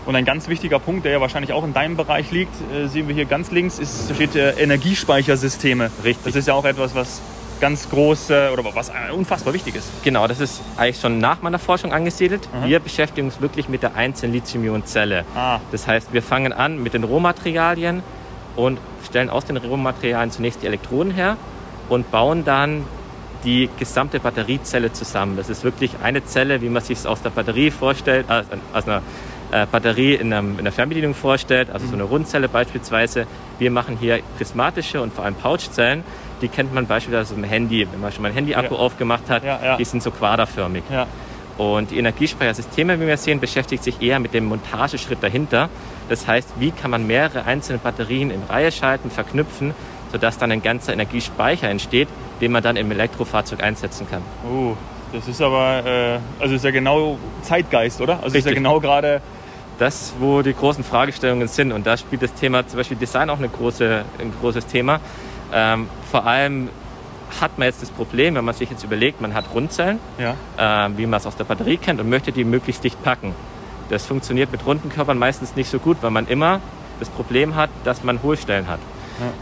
Und 0.06 0.16
ein 0.18 0.26
ganz 0.26 0.50
wichtiger 0.50 0.80
Punkt, 0.80 1.06
der 1.06 1.14
ja 1.14 1.22
wahrscheinlich 1.22 1.54
auch 1.54 1.64
in 1.64 1.74
deinem 1.74 1.96
Bereich 1.96 2.32
liegt, 2.32 2.54
äh, 2.74 2.88
sehen 2.88 3.08
wir 3.08 3.16
hier 3.16 3.26
ganz 3.26 3.52
links, 3.52 3.80
ist, 3.80 4.14
steht 4.14 4.36
äh, 4.36 4.52
Energiespeichersysteme. 4.52 5.92
Richtig. 6.04 6.26
Das 6.26 6.36
ist 6.36 6.48
ja 6.48 6.54
auch 6.54 6.66
etwas, 6.66 6.94
was 6.94 7.22
ganz 7.62 7.90
groß 7.90 8.30
äh, 8.30 8.50
oder 8.52 8.64
was 8.76 8.92
unfassbar 9.14 9.54
wichtig 9.54 9.76
ist. 9.76 9.88
Genau, 10.04 10.28
das 10.28 10.42
ist 10.42 10.62
eigentlich 10.76 11.00
schon 11.00 11.20
nach 11.20 11.42
meiner 11.42 11.60
Forschung 11.60 11.94
angesiedelt. 11.94 12.50
Mhm. 12.54 12.68
Wir 12.68 12.80
beschäftigen 12.82 13.28
uns 13.28 13.40
wirklich 13.40 13.70
mit 13.70 13.82
der 13.84 13.96
einzelnen 13.96 14.34
Lithium-Ionen-Zelle. 14.34 15.24
Ah. 15.34 15.60
Das 15.72 15.88
heißt, 15.88 16.12
wir 16.12 16.22
fangen 16.22 16.52
an 16.52 16.84
mit 16.84 16.94
den 16.94 17.06
Rohmaterialien 17.06 18.04
und 18.56 18.80
stellen 19.06 19.30
aus 19.30 19.46
den 19.46 19.58
Rohmaterialien 19.58 20.32
zunächst 20.32 20.62
die 20.62 20.68
Elektroden 20.68 21.14
her 21.14 21.38
und 21.90 22.12
bauen 22.12 22.46
dann 22.46 22.86
die 23.44 23.70
gesamte 23.78 24.20
Batteriezelle 24.20 24.94
zusammen. 24.94 25.36
Das 25.38 25.50
ist 25.50 25.64
wirklich 25.64 25.92
eine 26.02 26.24
Zelle, 26.26 26.62
wie 26.62 26.70
man 26.70 26.82
sich 26.82 27.00
es 27.00 27.06
aus 27.06 27.22
der 27.22 27.30
Batterie 27.30 27.72
vorstellt, 27.72 28.26
äh, 28.30 28.44
aus 28.74 28.88
einer 28.88 29.02
äh, 29.52 29.66
Batterie 29.70 30.16
in, 30.16 30.34
einem, 30.34 30.54
in 30.54 30.60
einer 30.60 30.72
Fernbedienung 30.72 31.14
vorstellt, 31.14 31.70
also 31.72 31.86
so 31.86 31.94
eine 31.94 32.04
Rundzelle 32.04 32.48
beispielsweise. 32.48 33.28
Wir 33.60 33.70
machen 33.70 33.98
hier 34.00 34.22
prismatische 34.38 35.02
und 35.02 35.14
vor 35.14 35.26
allem 35.26 35.36
Pouchzellen. 35.36 36.04
Die 36.42 36.48
kennt 36.48 36.74
man 36.74 36.88
beispielsweise 36.88 37.36
im 37.36 37.44
Handy, 37.44 37.88
wenn 37.92 38.02
man 38.02 38.12
schon 38.12 38.24
mal 38.24 38.30
ein 38.30 38.34
Handy-Akku 38.34 38.74
ja. 38.74 38.80
aufgemacht 38.80 39.30
hat. 39.30 39.44
Ja, 39.44 39.60
ja. 39.64 39.78
Die 39.78 39.86
sind 39.86 40.02
so 40.02 40.12
quaderförmig. 40.12 40.84
Und 41.58 41.92
die 41.92 42.00
Energiespeichersysteme, 42.00 43.00
wie 43.00 43.08
wir 43.08 43.18
sehen, 43.18 43.40
beschäftigt 43.40 43.84
sich 43.84 44.02
eher 44.02 44.20
mit 44.20 44.34
dem 44.34 44.46
Montageschritt 44.46 45.22
dahinter. 45.22 45.70
Das 46.10 46.28
heißt, 46.28 46.50
wie 46.60 46.72
kann 46.72 46.92
man 46.92 47.08
mehrere 47.08 47.46
einzelne 47.46 47.80
Batterien 47.80 48.32
in 48.32 48.44
Reihe 48.44 48.72
schalten, 48.72 49.10
verknüpfen, 49.10 49.74
sodass 50.12 50.38
dann 50.38 50.52
ein 50.52 50.62
ganzer 50.62 50.94
Energiespeicher 50.94 51.70
entsteht, 51.70 52.08
den 52.42 52.52
man 52.52 52.62
dann 52.62 52.76
im 52.76 52.92
Elektrofahrzeug 52.92 53.64
einsetzen 53.64 54.08
kann. 54.10 54.22
Oh, 54.48 54.76
das 55.12 55.28
ist 55.28 55.42
aber, 55.42 55.86
äh, 55.86 56.20
also 56.40 56.56
ist 56.56 56.66
ja 56.66 56.72
genau 56.72 57.18
Zeitgeist, 57.42 58.02
oder? 58.02 58.16
Also 58.16 58.26
Richtig. 58.26 58.40
ist 58.40 58.46
ja 58.48 58.54
genau 58.54 58.80
gerade 58.80 59.22
das, 59.80 60.14
wo 60.20 60.42
die 60.42 60.54
großen 60.54 60.84
Fragestellungen 60.84 61.48
sind. 61.48 61.72
Und 61.72 61.88
da 61.88 61.98
spielt 61.98 62.22
das 62.22 62.34
Thema 62.34 62.68
zum 62.68 62.78
Beispiel 62.78 62.98
Design 62.98 63.30
auch 63.30 63.38
eine 63.38 63.50
große, 63.50 64.04
ein 64.20 64.34
großes 64.40 64.68
Thema. 64.68 65.00
Ähm, 65.54 65.88
vor 66.12 66.26
allem 66.26 66.70
hat 67.42 67.58
man 67.58 67.68
jetzt 67.68 67.82
das 67.82 67.90
Problem, 67.90 68.36
wenn 68.36 68.46
man 68.46 68.54
sich 68.54 68.70
jetzt 68.70 68.84
überlegt, 68.84 69.22
man 69.22 69.34
hat 69.34 69.46
Rundzellen, 69.54 70.00
ja. 70.18 70.88
äh, 70.88 70.90
wie 70.98 71.06
man 71.06 71.20
es 71.20 71.26
aus 71.26 71.36
der 71.36 71.46
Batterie 71.46 71.78
kennt, 71.78 72.00
und 72.00 72.10
möchte 72.10 72.32
die 72.32 72.44
möglichst 72.44 72.84
dicht 72.84 73.02
packen. 73.04 73.34
Das 73.94 74.08
funktioniert 74.08 74.52
mit 74.52 74.66
runden 74.66 74.90
Körpern 74.90 75.20
meistens 75.20 75.56
nicht 75.56 75.70
so 75.70 75.78
gut, 75.78 75.98
weil 76.02 76.10
man 76.10 76.28
immer 76.28 76.62
das 77.00 77.10
Problem 77.10 77.56
hat, 77.56 77.70
dass 77.84 78.04
man 78.04 78.24
Hohlstellen 78.24 78.68
hat. 78.68 78.80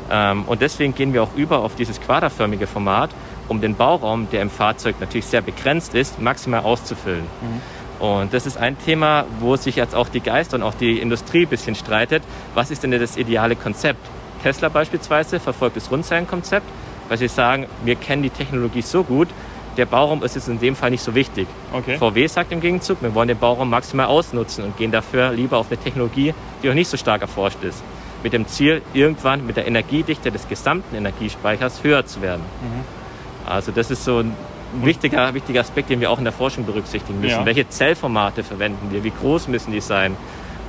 Ja. 0.09 0.31
Ähm, 0.31 0.44
und 0.44 0.62
deswegen 0.62 0.94
gehen 0.94 1.13
wir 1.13 1.24
auch 1.24 1.33
über 1.36 1.59
auf 1.59 1.75
dieses 1.75 2.01
quaderförmige 2.01 2.68
Format, 2.68 3.12
um 3.48 3.62
den 3.62 3.75
Bauraum, 3.75 4.27
der 4.30 4.42
im 4.42 4.50
Fahrzeug 4.50 4.95
natürlich 5.00 5.25
sehr 5.25 5.42
begrenzt 5.42 5.95
ist, 5.95 6.19
maximal 6.19 6.62
auszufüllen. 6.62 7.24
Mhm. 7.24 8.06
Und 8.06 8.33
das 8.33 8.45
ist 8.45 8.57
ein 8.57 8.77
Thema, 8.77 9.25
wo 9.39 9.56
sich 9.56 9.77
jetzt 9.77 9.95
auch 9.95 10.09
die 10.09 10.19
Geister 10.19 10.57
und 10.57 10.63
auch 10.63 10.74
die 10.74 11.00
Industrie 11.00 11.45
ein 11.45 11.50
bisschen 11.50 11.75
streitet. 11.75 12.24
Was 12.53 12.71
ist 12.71 12.83
denn 12.83 12.92
das 12.92 13.15
ideale 13.15 13.56
Konzept? 13.56 14.06
Tesla 14.44 14.68
beispielsweise 14.68 15.39
verfolgt 15.39 15.77
das 15.77 15.89
Rundzellenkonzept, 15.89 16.65
weil 17.07 17.18
sie 17.18 17.30
sagen, 17.30 17.68
wir 17.86 17.95
kennen 17.95 18.24
die 18.24 18.31
Technologie 18.31 18.81
so 18.81 19.03
gut, 19.03 19.30
der 19.77 19.85
Bauraum 19.85 20.23
ist 20.23 20.35
jetzt 20.35 20.50
in 20.50 20.60
dem 20.60 20.75
Fall 20.75 20.91
nicht 20.91 21.03
so 21.03 21.15
wichtig. 21.15 21.48
Okay. 21.72 21.98
VW 21.98 22.27
sagt 22.27 22.51
im 22.51 22.62
Gegenzug, 22.62 23.01
wir 23.01 23.13
wollen 23.15 23.27
den 23.27 23.38
Bauraum 23.38 23.69
maximal 23.69 24.07
ausnutzen 24.07 24.63
und 24.63 24.77
gehen 24.77 24.91
dafür 24.91 25.31
lieber 25.31 25.57
auf 25.57 25.67
eine 25.69 25.77
Technologie, 25.77 26.34
die 26.62 26.67
noch 26.67 26.75
nicht 26.75 26.89
so 26.89 26.98
stark 26.98 27.22
erforscht 27.22 27.63
ist 27.63 27.84
mit 28.24 28.34
dem 28.34 28.48
Ziel, 28.48 28.81
irgendwann 28.93 29.46
mit 29.46 29.57
der 29.57 29.67
Energiedichte 29.67 30.31
des 30.31 30.48
gesamten 30.48 30.96
Energiespeichers 30.96 31.84
höher 31.84 32.05
zu 32.05 32.22
werden. 32.22 32.41
Mhm. 32.62 33.50
Also 33.50 33.72
das 33.72 33.91
ist 33.91 34.03
so 34.03 34.19
ein 34.19 34.36
wichtiger, 34.84 35.34
wichtiger 35.34 35.62
Aspekt, 35.62 35.89
den 35.89 36.00
wir 36.00 36.12
auch 36.12 36.17
in 36.17 36.24
der 36.24 36.34
Forschung 36.34 36.65
berücksichtigen 36.65 37.19
müssen. 37.19 37.39
Ja. 37.39 37.46
Welche 37.46 37.67
Zellformate 37.67 38.43
verwenden 38.43 38.91
wir? 38.91 39.03
Wie 39.03 39.12
groß 39.12 39.48
müssen 39.48 39.72
die 39.72 39.81
sein? 39.81 40.15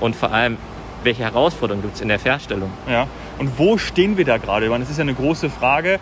Und 0.00 0.17
vor 0.17 0.33
allem, 0.33 0.57
welche 1.05 1.23
Herausforderungen 1.23 1.83
gibt 1.83 1.97
es 1.97 2.00
in 2.00 2.09
der 2.09 2.19
Herstellung? 2.19 2.71
Ja. 2.88 3.07
Und 3.38 3.59
wo 3.59 3.79
stehen 3.79 4.17
wir 4.17 4.25
da 4.25 4.38
gerade? 4.38 4.67
Ich 4.67 4.71
meine, 4.71 4.85
das 4.85 4.91
ist 4.91 4.99
ja 4.99 5.03
eine 5.03 5.15
große 5.15 5.50
Frage. 5.50 6.00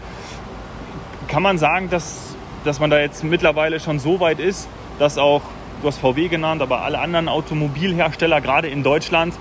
Kann 1.28 1.42
man 1.42 1.58
sagen, 1.58 1.90
dass, 1.90 2.29
dass 2.64 2.80
man 2.80 2.90
da 2.90 3.00
jetzt 3.00 3.24
mittlerweile 3.24 3.80
schon 3.80 3.98
so 3.98 4.20
weit 4.20 4.38
ist, 4.40 4.68
dass 4.98 5.18
auch, 5.18 5.42
du 5.82 5.88
hast 5.88 5.98
VW 5.98 6.28
genannt, 6.28 6.62
aber 6.62 6.82
alle 6.82 6.98
anderen 6.98 7.28
Automobilhersteller, 7.28 8.40
gerade 8.40 8.68
in 8.68 8.82
Deutschland, 8.82 9.34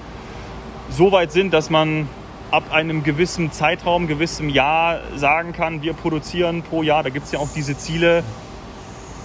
so 0.90 1.12
weit 1.12 1.32
sind, 1.32 1.54
dass 1.54 1.70
man 1.70 2.08
ab 2.52 2.72
einem 2.72 3.04
gewissen 3.04 3.52
Zeitraum, 3.52 4.08
gewissem 4.08 4.50
Jahr 4.50 5.02
sagen 5.16 5.54
kann, 5.54 5.82
wir 5.82 5.94
produzieren 5.94 6.64
pro 6.64 6.82
Jahr, 6.82 7.04
da 7.04 7.10
gibt 7.10 7.26
es 7.26 7.32
ja 7.32 7.40
auch 7.40 7.50
diese 7.54 7.78
Ziele, 7.78 8.24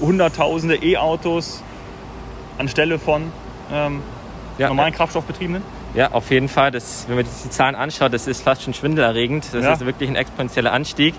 hunderttausende 0.00 0.76
E-Autos 0.76 1.62
anstelle 2.58 2.98
von 2.98 3.32
ähm, 3.72 4.02
ja, 4.58 4.68
normalen 4.68 4.92
Kraftstoffbetriebenen? 4.92 5.62
Ja, 5.94 6.10
auf 6.10 6.30
jeden 6.30 6.48
Fall. 6.48 6.70
Das, 6.70 7.04
wenn 7.08 7.16
man 7.16 7.24
sich 7.24 7.44
die 7.44 7.50
Zahlen 7.50 7.76
anschaut, 7.76 8.12
das 8.12 8.26
ist 8.26 8.42
fast 8.42 8.62
schon 8.62 8.74
schwindelerregend. 8.74 9.46
Das 9.52 9.64
ja. 9.64 9.72
ist 9.72 9.86
wirklich 9.86 10.10
ein 10.10 10.16
exponentieller 10.16 10.72
Anstieg, 10.72 11.14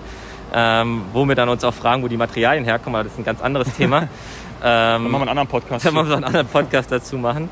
ähm, 0.54 1.02
wo 1.12 1.24
wir 1.24 1.34
dann 1.34 1.48
uns 1.48 1.64
auch 1.64 1.74
fragen, 1.74 2.02
wo 2.02 2.08
die 2.08 2.16
Materialien 2.16 2.64
herkommen, 2.64 2.96
aber 2.96 3.04
das 3.04 3.12
ist 3.12 3.18
ein 3.18 3.24
ganz 3.24 3.40
anderes 3.40 3.72
Thema. 3.74 4.02
ähm, 4.02 4.08
dann 4.62 5.02
machen 5.02 5.12
wir 5.12 5.20
einen 5.20 5.28
anderen 5.30 5.48
Podcast. 5.48 5.84
Dann 5.84 5.94
machen 5.94 6.08
wir 6.08 6.16
einen 6.16 6.24
anderen 6.24 6.46
Podcast 6.46 6.90
dazu 6.92 7.18
machen. 7.18 7.48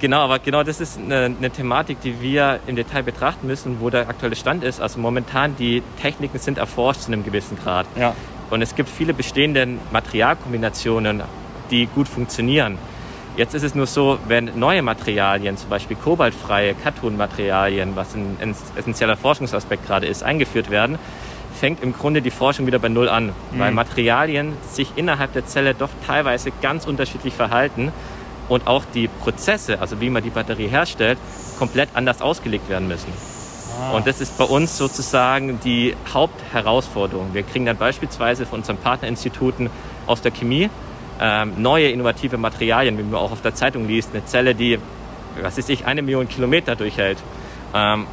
Genau, 0.00 0.20
aber 0.20 0.38
genau 0.38 0.62
das 0.62 0.80
ist 0.80 0.98
eine, 0.98 1.34
eine, 1.38 1.50
Thematik, 1.50 2.00
die 2.02 2.20
wir 2.20 2.60
im 2.66 2.76
Detail 2.76 3.02
betrachten 3.02 3.46
müssen, 3.46 3.80
wo 3.80 3.90
der 3.90 4.08
aktuelle 4.08 4.36
Stand 4.36 4.64
ist. 4.64 4.80
Also 4.80 4.98
momentan 4.98 5.56
die 5.56 5.82
Techniken 6.02 6.38
sind 6.38 6.58
erforscht 6.58 7.02
zu 7.02 7.12
einem 7.12 7.24
gewissen 7.24 7.56
Grad. 7.56 7.86
Ja. 7.96 8.14
Und 8.50 8.60
es 8.60 8.74
gibt 8.74 8.88
viele 8.88 9.14
bestehende 9.14 9.66
Materialkombinationen, 9.92 11.22
die 11.70 11.86
gut 11.86 12.08
funktionieren. 12.08 12.76
Jetzt 13.36 13.54
ist 13.54 13.62
es 13.62 13.74
nur 13.74 13.86
so, 13.86 14.18
wenn 14.28 14.50
neue 14.56 14.82
Materialien, 14.82 15.56
zum 15.56 15.68
Beispiel 15.68 15.96
kobaltfreie 15.96 16.74
Katun-Materialien, 16.74 17.96
was 17.96 18.14
ein 18.14 18.54
essentieller 18.76 19.16
Forschungsaspekt 19.16 19.86
gerade 19.86 20.06
ist, 20.06 20.22
eingeführt 20.22 20.70
werden, 20.70 20.98
fängt 21.64 21.82
im 21.82 21.94
Grunde 21.94 22.20
die 22.20 22.30
Forschung 22.30 22.66
wieder 22.66 22.78
bei 22.78 22.90
Null 22.90 23.08
an, 23.08 23.28
mhm. 23.28 23.58
weil 23.58 23.72
Materialien 23.72 24.52
sich 24.70 24.92
innerhalb 24.96 25.32
der 25.32 25.46
Zelle 25.46 25.72
doch 25.72 25.88
teilweise 26.06 26.52
ganz 26.60 26.86
unterschiedlich 26.86 27.32
verhalten 27.32 27.90
und 28.50 28.66
auch 28.66 28.84
die 28.92 29.08
Prozesse, 29.08 29.80
also 29.80 29.98
wie 29.98 30.10
man 30.10 30.22
die 30.22 30.28
Batterie 30.28 30.66
herstellt, 30.66 31.16
komplett 31.58 31.88
anders 31.94 32.20
ausgelegt 32.20 32.68
werden 32.68 32.86
müssen. 32.86 33.10
Ah. 33.80 33.96
Und 33.96 34.06
das 34.06 34.20
ist 34.20 34.36
bei 34.36 34.44
uns 34.44 34.76
sozusagen 34.76 35.58
die 35.64 35.96
Hauptherausforderung. 36.12 37.32
Wir 37.32 37.44
kriegen 37.44 37.64
dann 37.64 37.78
beispielsweise 37.78 38.44
von 38.44 38.58
unseren 38.58 38.76
Partnerinstituten 38.76 39.70
aus 40.06 40.20
der 40.20 40.32
Chemie 40.32 40.68
ähm, 41.18 41.54
neue 41.56 41.88
innovative 41.88 42.36
Materialien, 42.36 42.98
wie 42.98 43.04
man 43.04 43.14
auch 43.14 43.32
auf 43.32 43.40
der 43.40 43.54
Zeitung 43.54 43.88
liest, 43.88 44.10
eine 44.12 44.26
Zelle, 44.26 44.54
die, 44.54 44.78
was 45.40 45.56
weiß 45.56 45.70
ich, 45.70 45.86
eine 45.86 46.02
Million 46.02 46.28
Kilometer 46.28 46.76
durchhält. 46.76 47.16
Ähm, 47.72 48.04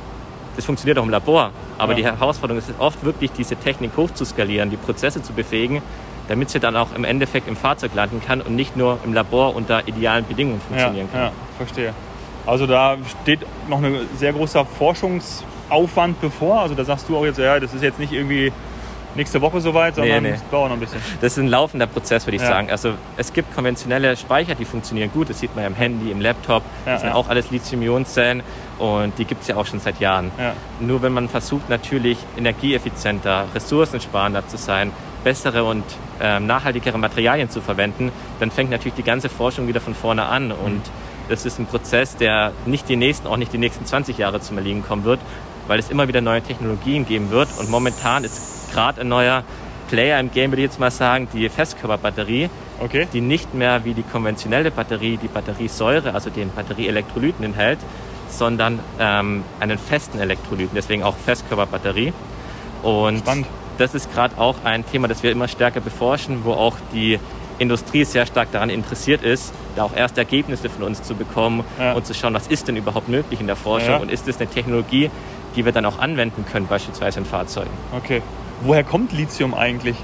das 0.55 0.65
funktioniert 0.65 0.97
auch 0.97 1.03
im 1.03 1.09
Labor, 1.09 1.51
aber 1.77 1.93
ja. 1.93 1.97
die 1.97 2.05
Herausforderung 2.05 2.59
ist 2.59 2.69
oft 2.79 3.03
wirklich, 3.03 3.31
diese 3.31 3.55
Technik 3.55 3.91
hochzuskalieren, 3.97 4.69
die 4.69 4.77
Prozesse 4.77 5.21
zu 5.21 5.33
befähigen, 5.33 5.81
damit 6.27 6.49
sie 6.49 6.59
dann 6.59 6.75
auch 6.75 6.93
im 6.95 7.03
Endeffekt 7.03 7.47
im 7.47 7.55
Fahrzeug 7.55 7.91
landen 7.93 8.21
kann 8.25 8.41
und 8.41 8.55
nicht 8.55 8.75
nur 8.77 8.99
im 9.03 9.13
Labor 9.13 9.55
unter 9.55 9.87
idealen 9.87 10.25
Bedingungen 10.25 10.61
funktionieren 10.61 11.07
ja, 11.13 11.19
kann. 11.19 11.21
Ja, 11.27 11.31
verstehe. 11.57 11.93
Also 12.45 12.65
da 12.65 12.97
steht 13.21 13.39
noch 13.69 13.81
ein 13.81 13.95
sehr 14.17 14.33
großer 14.33 14.65
Forschungsaufwand 14.65 16.19
bevor. 16.21 16.61
Also 16.61 16.75
da 16.75 16.83
sagst 16.83 17.07
du 17.07 17.17
auch 17.17 17.25
jetzt, 17.25 17.37
ja, 17.37 17.59
das 17.59 17.73
ist 17.73 17.83
jetzt 17.83 17.99
nicht 17.99 18.13
irgendwie 18.13 18.51
nächste 19.15 19.41
Woche 19.41 19.61
soweit, 19.61 19.95
sondern 19.95 20.23
nee, 20.23 20.31
nee. 20.31 20.37
dauert 20.49 20.69
noch 20.69 20.77
ein 20.77 20.79
bisschen. 20.79 21.01
Das 21.21 21.33
ist 21.33 21.39
ein 21.39 21.47
laufender 21.47 21.87
Prozess, 21.87 22.25
würde 22.25 22.37
ich 22.37 22.41
ja. 22.41 22.47
sagen. 22.47 22.69
Also 22.69 22.93
es 23.17 23.33
gibt 23.33 23.53
konventionelle 23.53 24.15
Speicher, 24.17 24.55
die 24.55 24.65
funktionieren 24.65 25.11
gut. 25.13 25.29
Das 25.29 25.39
sieht 25.39 25.55
man 25.55 25.63
ja 25.63 25.69
im 25.69 25.75
Handy, 25.75 26.11
im 26.11 26.21
Laptop. 26.21 26.63
Ja, 26.85 26.93
das 26.93 27.01
sind 27.01 27.09
ja. 27.09 27.15
auch 27.15 27.29
alles 27.29 27.51
Lithium-Ionen-Zellen 27.51 28.43
und 28.79 29.17
die 29.17 29.25
gibt 29.25 29.41
es 29.41 29.47
ja 29.47 29.57
auch 29.57 29.65
schon 29.65 29.79
seit 29.79 29.99
Jahren. 29.99 30.31
Nur 30.79 31.01
wenn 31.01 31.13
man 31.13 31.29
versucht, 31.29 31.69
natürlich 31.69 32.17
energieeffizienter, 32.37 33.45
ressourcensparender 33.53 34.47
zu 34.47 34.57
sein, 34.57 34.91
bessere 35.23 35.63
und 35.63 35.83
ähm, 36.19 36.47
nachhaltigere 36.47 36.97
Materialien 36.97 37.49
zu 37.49 37.61
verwenden, 37.61 38.11
dann 38.39 38.51
fängt 38.51 38.71
natürlich 38.71 38.95
die 38.95 39.03
ganze 39.03 39.29
Forschung 39.29 39.67
wieder 39.67 39.81
von 39.81 39.95
vorne 39.95 40.23
an. 40.23 40.47
Mhm. 40.47 40.51
Und 40.63 40.81
das 41.29 41.45
ist 41.45 41.59
ein 41.59 41.65
Prozess, 41.65 42.17
der 42.17 42.51
nicht 42.65 42.89
die 42.89 42.95
nächsten, 42.95 43.27
auch 43.27 43.37
nicht 43.37 43.53
die 43.53 43.57
nächsten 43.57 43.85
20 43.85 44.17
Jahre 44.17 44.41
zum 44.41 44.57
Erliegen 44.57 44.83
kommen 44.83 45.03
wird, 45.03 45.19
weil 45.67 45.79
es 45.79 45.89
immer 45.89 46.07
wieder 46.07 46.21
neue 46.21 46.41
Technologien 46.41 47.05
geben 47.05 47.31
wird. 47.31 47.49
Und 47.59 47.69
momentan 47.69 48.23
ist 48.23 48.60
gerade 48.71 49.01
ein 49.01 49.07
neuer 49.07 49.43
Player 49.89 50.19
im 50.19 50.31
Game, 50.31 50.51
würde 50.51 50.61
ich 50.61 50.69
jetzt 50.69 50.79
mal 50.79 50.91
sagen, 50.91 51.27
die 51.33 51.49
Festkörperbatterie, 51.49 52.49
okay. 52.79 53.07
die 53.11 53.21
nicht 53.21 53.53
mehr 53.53 53.83
wie 53.83 53.93
die 53.93 54.03
konventionelle 54.03 54.71
Batterie 54.71 55.17
die 55.17 55.27
Batteriesäure, 55.27 56.13
also 56.13 56.29
den 56.29 56.49
Batterieelektrolyten 56.53 57.43
enthält, 57.43 57.79
sondern 58.29 58.79
ähm, 58.99 59.43
einen 59.59 59.77
festen 59.77 60.19
Elektrolyten, 60.19 60.75
deswegen 60.75 61.03
auch 61.03 61.15
Festkörperbatterie. 61.17 62.13
Und 62.83 63.19
Spannend. 63.19 63.47
das 63.77 63.93
ist 63.93 64.13
gerade 64.13 64.37
auch 64.37 64.55
ein 64.63 64.85
Thema, 64.85 65.09
das 65.09 65.23
wir 65.23 65.31
immer 65.31 65.49
stärker 65.49 65.81
beforschen, 65.81 66.45
wo 66.45 66.53
auch 66.53 66.77
die 66.93 67.19
Industrie 67.59 68.05
sehr 68.05 68.25
stark 68.25 68.51
daran 68.51 68.69
interessiert 68.69 69.23
ist, 69.23 69.53
da 69.75 69.83
auch 69.83 69.95
erste 69.95 70.21
Ergebnisse 70.21 70.69
von 70.69 70.83
uns 70.83 71.03
zu 71.03 71.15
bekommen 71.15 71.63
ja. 71.77 71.93
und 71.93 72.05
zu 72.07 72.13
schauen, 72.13 72.33
was 72.33 72.47
ist 72.47 72.67
denn 72.67 72.75
überhaupt 72.75 73.07
möglich 73.07 73.39
in 73.39 73.47
der 73.47 73.55
Forschung 73.55 73.91
ja. 73.91 73.97
und 73.97 74.11
ist 74.11 74.27
es 74.27 74.39
eine 74.39 74.49
Technologie, 74.49 75.11
die 75.55 75.65
wir 75.65 75.71
dann 75.71 75.85
auch 75.85 75.99
anwenden 75.99 76.45
können, 76.51 76.65
beispielsweise 76.65 77.19
in 77.19 77.25
Fahrzeugen. 77.25 77.69
Okay. 77.95 78.21
Woher 78.61 78.83
kommt 78.83 79.11
Lithium 79.11 79.53
eigentlich? 79.53 79.95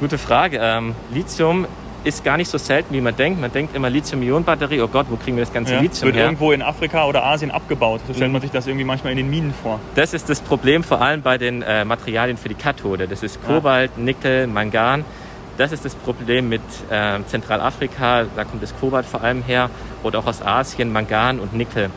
Gute 0.00 0.18
Frage. 0.18 0.58
Ähm, 0.60 0.94
Lithium 1.12 1.66
ist 2.04 2.24
gar 2.24 2.36
nicht 2.36 2.50
so 2.50 2.58
selten, 2.58 2.92
wie 2.94 3.00
man 3.00 3.14
denkt. 3.14 3.40
Man 3.40 3.52
denkt 3.52 3.76
immer 3.76 3.88
Lithium-Ionen-Batterie, 3.88 4.80
oh 4.80 4.88
Gott, 4.88 5.06
wo 5.08 5.16
kriegen 5.16 5.36
wir 5.36 5.44
das 5.44 5.52
ganze 5.52 5.74
ja, 5.74 5.80
Lithium 5.80 6.06
wird 6.06 6.16
her? 6.16 6.24
irgendwo 6.24 6.50
in 6.50 6.62
Afrika 6.62 7.06
oder 7.06 7.24
Asien 7.24 7.52
abgebaut. 7.52 8.00
So 8.08 8.14
stellt 8.14 8.32
man 8.32 8.40
sich 8.40 8.50
das 8.50 8.66
irgendwie 8.66 8.84
manchmal 8.84 9.12
in 9.12 9.18
den 9.18 9.30
Minen 9.30 9.54
vor. 9.54 9.78
Das 9.94 10.12
ist 10.12 10.28
das 10.28 10.40
Problem 10.40 10.82
vor 10.82 11.00
allem 11.00 11.22
bei 11.22 11.38
den 11.38 11.62
äh, 11.62 11.84
Materialien 11.84 12.36
für 12.36 12.48
die 12.48 12.56
Kathode. 12.56 13.06
Das 13.06 13.22
ist 13.22 13.44
Kobalt, 13.44 13.92
ja. 13.96 14.02
Nickel, 14.02 14.48
Mangan. 14.48 15.04
Das 15.58 15.70
ist 15.70 15.84
das 15.84 15.94
Problem 15.94 16.48
mit 16.48 16.62
äh, 16.90 17.18
Zentralafrika, 17.26 18.24
da 18.34 18.44
kommt 18.44 18.62
das 18.62 18.74
Kobalt 18.80 19.06
vor 19.06 19.22
allem 19.22 19.42
her, 19.42 19.70
oder 20.02 20.20
auch 20.20 20.26
aus 20.26 20.42
Asien, 20.42 20.92
Mangan 20.92 21.38
und 21.38 21.52
Nickel. 21.52 21.90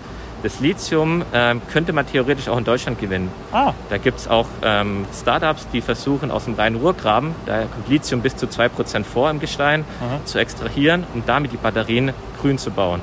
Das 0.46 0.60
Lithium 0.60 1.24
ähm, 1.34 1.60
könnte 1.74 1.92
man 1.92 2.06
theoretisch 2.06 2.50
auch 2.50 2.58
in 2.60 2.66
Deutschland 2.66 3.00
gewinnen. 3.00 3.32
Ah. 3.52 3.74
Da 3.90 3.98
gibt 3.98 4.20
es 4.20 4.28
auch 4.28 4.46
ähm, 4.62 5.08
Startups, 5.12 5.68
die 5.74 5.82
versuchen 5.82 6.30
aus 6.30 6.46
dem 6.46 6.54
Rhein-Ruhr-Graben, 6.54 7.34
da 7.48 7.64
kommt 7.64 7.90
Lithium 7.90 8.22
bis 8.22 8.36
zu 8.36 8.46
2% 8.46 9.06
vor 9.06 9.32
im 9.32 9.40
Gestein, 9.40 9.86
Aha. 10.00 10.20
zu 10.24 10.38
extrahieren 10.38 11.04
und 11.16 11.28
damit 11.28 11.52
die 11.52 11.58
Batterien 11.58 12.14
grün 12.40 12.60
zu 12.60 12.70
bauen. 12.70 13.02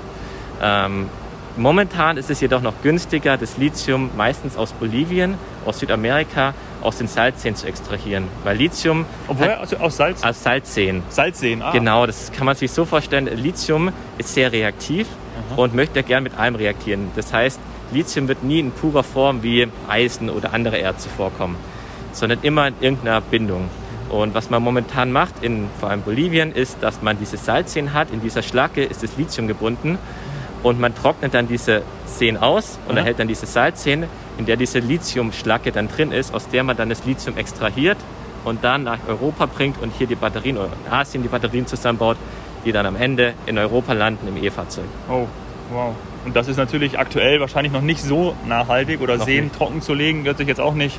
Ähm, 0.63 1.09
momentan 1.57 2.17
ist 2.17 2.31
es 2.31 2.41
jedoch 2.41 2.63
noch 2.63 2.75
günstiger, 2.81 3.37
das 3.37 3.59
Lithium 3.59 4.11
meistens 4.17 4.57
aus 4.57 4.73
Bolivien, 4.73 5.35
aus 5.67 5.81
Südamerika, 5.81 6.55
aus 6.81 6.99
den 6.99 7.09
Salzseen 7.09 7.57
zu 7.57 7.67
extrahieren. 7.67 8.29
Weil 8.45 8.57
Lithium. 8.57 9.05
Obwohl, 9.27 9.49
also 9.49 9.79
aus 9.79 9.97
Salz? 9.97 10.23
Aus 10.23 10.45
Salzseen. 10.45 11.03
Salzseen, 11.09 11.61
ah. 11.61 11.73
Genau, 11.73 12.07
das 12.07 12.31
kann 12.31 12.47
man 12.47 12.55
sich 12.55 12.71
so 12.71 12.85
vorstellen. 12.85 13.27
Lithium 13.27 13.91
ist 14.17 14.33
sehr 14.33 14.53
reaktiv 14.53 15.09
und 15.57 15.75
möchte 15.75 16.03
gern 16.03 16.23
mit 16.23 16.39
allem 16.39 16.55
reagieren. 16.55 17.11
Das 17.17 17.33
heißt, 17.33 17.59
Lithium 17.93 18.29
wird 18.29 18.43
nie 18.43 18.61
in 18.61 18.71
purer 18.71 19.03
Form 19.03 19.43
wie 19.43 19.69
Eisen 19.89 20.31
oder 20.31 20.55
andere 20.55 20.79
Erze 20.79 21.09
vorkommen, 21.09 21.57
sondern 22.13 22.39
immer 22.43 22.69
in 22.69 22.75
irgendeiner 22.81 23.21
Bindung. 23.21 23.69
Und 24.09 24.35
was 24.35 24.51
man 24.51 24.63
momentan 24.63 25.11
macht, 25.13 25.43
in 25.43 25.69
vor 25.81 25.91
allem 25.91 26.03
Bolivien, 26.03 26.53
ist, 26.53 26.79
dass 26.83 27.01
man 27.03 27.19
diese 27.19 27.37
Salzseen 27.37 27.95
hat. 27.95 28.11
In 28.11 28.21
dieser 28.21 28.43
Schlacke 28.43 28.85
ist 28.85 29.03
das 29.03 29.17
Lithium 29.17 29.49
gebunden 29.49 29.99
und 30.63 30.79
man 30.79 30.95
trocknet 30.95 31.35
dann 31.35 31.49
diese 31.49 31.83
Seen 32.07 32.37
aus 32.37 32.79
und 32.89 32.97
ja. 32.97 33.01
erhält 33.01 33.19
dann 33.19 33.29
diese 33.29 33.47
Salzseen, 33.47 34.05
in 34.39 34.47
der 34.47 34.57
diese 34.57 34.79
Lithiumschlacke 34.79 35.73
dann 35.73 35.89
drin 35.89 36.13
ist, 36.13 36.35
aus 36.35 36.49
der 36.49 36.63
man 36.63 36.77
dann 36.77 36.89
das 36.89 37.05
Lithium 37.05 37.37
extrahiert 37.37 37.97
und 38.45 38.65
dann 38.65 38.85
nach 38.85 38.99
Europa 39.09 39.47
bringt 39.47 39.81
und 39.81 39.93
hier 39.97 40.07
die 40.07 40.15
Batterien 40.15 40.59
oder 40.59 40.71
in 40.87 40.93
Asien 40.93 41.23
die 41.23 41.29
Batterien 41.29 41.67
zusammenbaut, 41.67 42.17
die 42.65 42.73
dann 42.73 42.87
am 42.87 42.97
Ende 42.97 43.35
in 43.47 43.59
Europa 43.59 43.93
landen 43.93 44.29
im 44.29 44.43
E-Fahrzeug. 44.43 44.85
Oh, 45.09 45.27
wow. 45.73 45.95
Und 46.25 46.37
das 46.37 46.49
ist 46.49 46.57
natürlich 46.57 46.99
aktuell 46.99 47.41
wahrscheinlich 47.41 47.73
noch 47.73 47.83
nicht 47.83 48.03
so 48.03 48.35
nachhaltig 48.47 49.01
oder 49.01 49.17
noch 49.17 49.25
Seen 49.25 49.45
nicht. 49.45 49.57
trocken 49.57 49.83
zu 49.83 49.95
legen, 49.95 50.25
hört 50.25 50.39
sich 50.39 50.47
jetzt 50.47 50.61
auch 50.61 50.75
nicht 50.75 50.99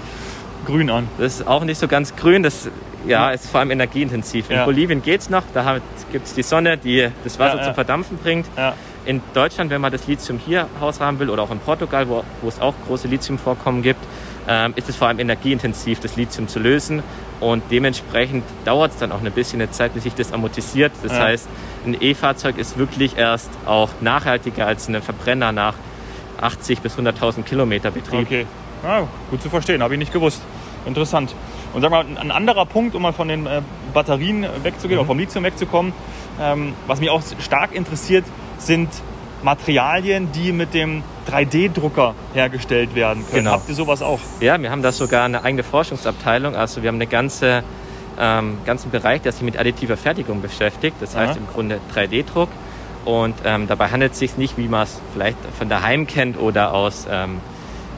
grün 0.66 0.90
an. 0.90 1.08
Das 1.18 1.40
ist 1.40 1.48
auch 1.48 1.64
nicht 1.64 1.78
so 1.78 1.88
ganz 1.88 2.16
grün, 2.16 2.44
das 2.44 2.70
ja, 3.08 3.32
ist 3.32 3.50
vor 3.50 3.60
allem 3.60 3.72
energieintensiv. 3.72 4.50
In 4.50 4.58
ja. 4.58 4.66
Bolivien 4.66 5.02
geht 5.02 5.22
es 5.22 5.30
noch, 5.30 5.44
da 5.54 5.80
gibt 6.12 6.26
es 6.26 6.34
die 6.34 6.44
Sonne, 6.44 6.78
die 6.78 7.10
das 7.24 7.40
Wasser 7.40 7.58
ja, 7.58 7.64
zum 7.64 7.74
Verdampfen 7.74 8.18
bringt. 8.18 8.46
In 9.06 9.22
Deutschland, 9.34 9.70
wenn 9.70 9.82
man 9.82 9.92
das 9.92 10.08
Lithium 10.08 10.40
hier 10.40 10.68
haushaben 10.80 11.20
will 11.20 11.30
oder 11.30 11.44
auch 11.44 11.52
in 11.52 11.60
Portugal, 11.60 12.08
wo, 12.08 12.24
wo 12.42 12.48
es 12.48 12.62
auch 12.62 12.74
große 12.88 13.10
Lithiumvorkommen 13.10 13.82
gibt, 13.82 14.00
ähm, 14.48 14.74
ist 14.76 14.90
es 14.90 14.96
vor 14.96 15.08
allem 15.08 15.20
energieintensiv, 15.20 16.00
das 16.00 16.16
Lithium 16.16 16.48
zu 16.48 16.60
lösen. 16.60 17.04
Und 17.40 17.64
dementsprechend 17.72 18.44
dauert 18.66 18.92
es 18.92 18.98
dann 18.98 19.12
auch 19.12 19.22
ein 19.22 19.32
bisschen 19.32 19.62
eine 19.62 19.72
Zeit, 19.72 19.94
bis 19.94 20.04
sich 20.04 20.16
das 20.16 20.32
amortisiert. 20.32 20.92
Das 21.04 21.12
ja. 21.12 21.20
heißt, 21.20 21.48
ein 21.86 21.98
E-Fahrzeug 22.00 22.58
ist 22.58 22.78
wirklich 22.78 23.18
erst 23.18 23.50
auch 23.66 23.90
nachhaltiger 24.02 24.68
als 24.68 24.88
ein 24.88 25.02
Verbrenner 25.02 25.52
nach 25.52 25.76
80 26.42 26.82
bis 26.82 26.98
100.000 26.98 27.44
Kilometer 27.44 27.92
Betrieb. 27.92 28.22
Okay, 28.22 28.46
ja, 28.84 29.08
gut 29.30 29.42
zu 29.42 29.50
verstehen, 29.50 29.82
habe 29.82 29.94
ich 29.94 30.00
nicht 30.00 30.14
gewusst. 30.14 30.42
Interessant. 30.86 31.34
Und 31.74 31.82
sag 31.82 31.92
mal, 31.92 32.06
ein 32.06 32.32
anderer 32.32 32.66
Punkt, 32.66 32.96
um 32.96 33.02
mal 33.02 33.14
von 33.14 33.28
den 33.28 33.46
äh, 33.46 33.62
Batterien 33.94 34.46
wegzugehen, 34.64 34.98
mhm. 34.98 35.00
oder 35.00 35.08
vom 35.08 35.20
Lithium 35.20 35.44
wegzukommen, 35.44 35.94
ähm, 36.42 36.74
was 36.88 37.00
mich 37.00 37.10
auch 37.10 37.22
stark 37.40 37.74
interessiert, 37.74 38.26
sind 38.58 38.90
Materialien, 39.42 40.32
die 40.32 40.52
mit 40.52 40.74
dem 40.74 41.04
3D-Drucker 41.30 42.16
hergestellt 42.34 42.96
werden 42.96 43.26
können. 43.26 43.44
Genau. 43.44 43.52
Habt 43.52 43.70
ihr 43.70 43.76
sowas 43.76 44.02
auch? 44.02 44.20
Ja, 44.40 44.60
wir 44.62 44.72
haben 44.72 44.82
da 44.82 44.92
sogar 44.92 45.26
eine 45.26 45.44
eigene 45.44 45.64
Forschungsabteilung. 45.64 46.56
Also 46.56 46.82
wir 46.82 46.90
haben 46.90 47.00
einen 47.00 47.10
ganze, 47.10 47.64
ähm, 48.20 48.58
ganzen 48.66 48.92
Bereich, 48.92 49.22
der 49.22 49.32
sich 49.32 49.42
mit 49.42 49.58
additiver 49.58 49.98
Fertigung 49.98 50.42
beschäftigt. 50.42 50.98
Das 51.00 51.16
heißt 51.16 51.34
Aha. 51.34 51.40
im 51.40 51.48
Grunde 51.48 51.80
3D-Druck. 51.94 52.50
Und 53.06 53.36
ähm, 53.44 53.68
dabei 53.68 53.90
handelt 53.90 54.14
es 54.14 54.20
sich 54.20 54.38
nicht, 54.38 54.58
wie 54.58 54.68
man 54.68 54.84
es 54.84 55.02
vielleicht 55.14 55.38
von 55.58 55.68
daheim 55.68 56.08
kennt 56.08 56.40
oder 56.40 56.74
aus 56.74 57.06
ähm, 57.10 57.42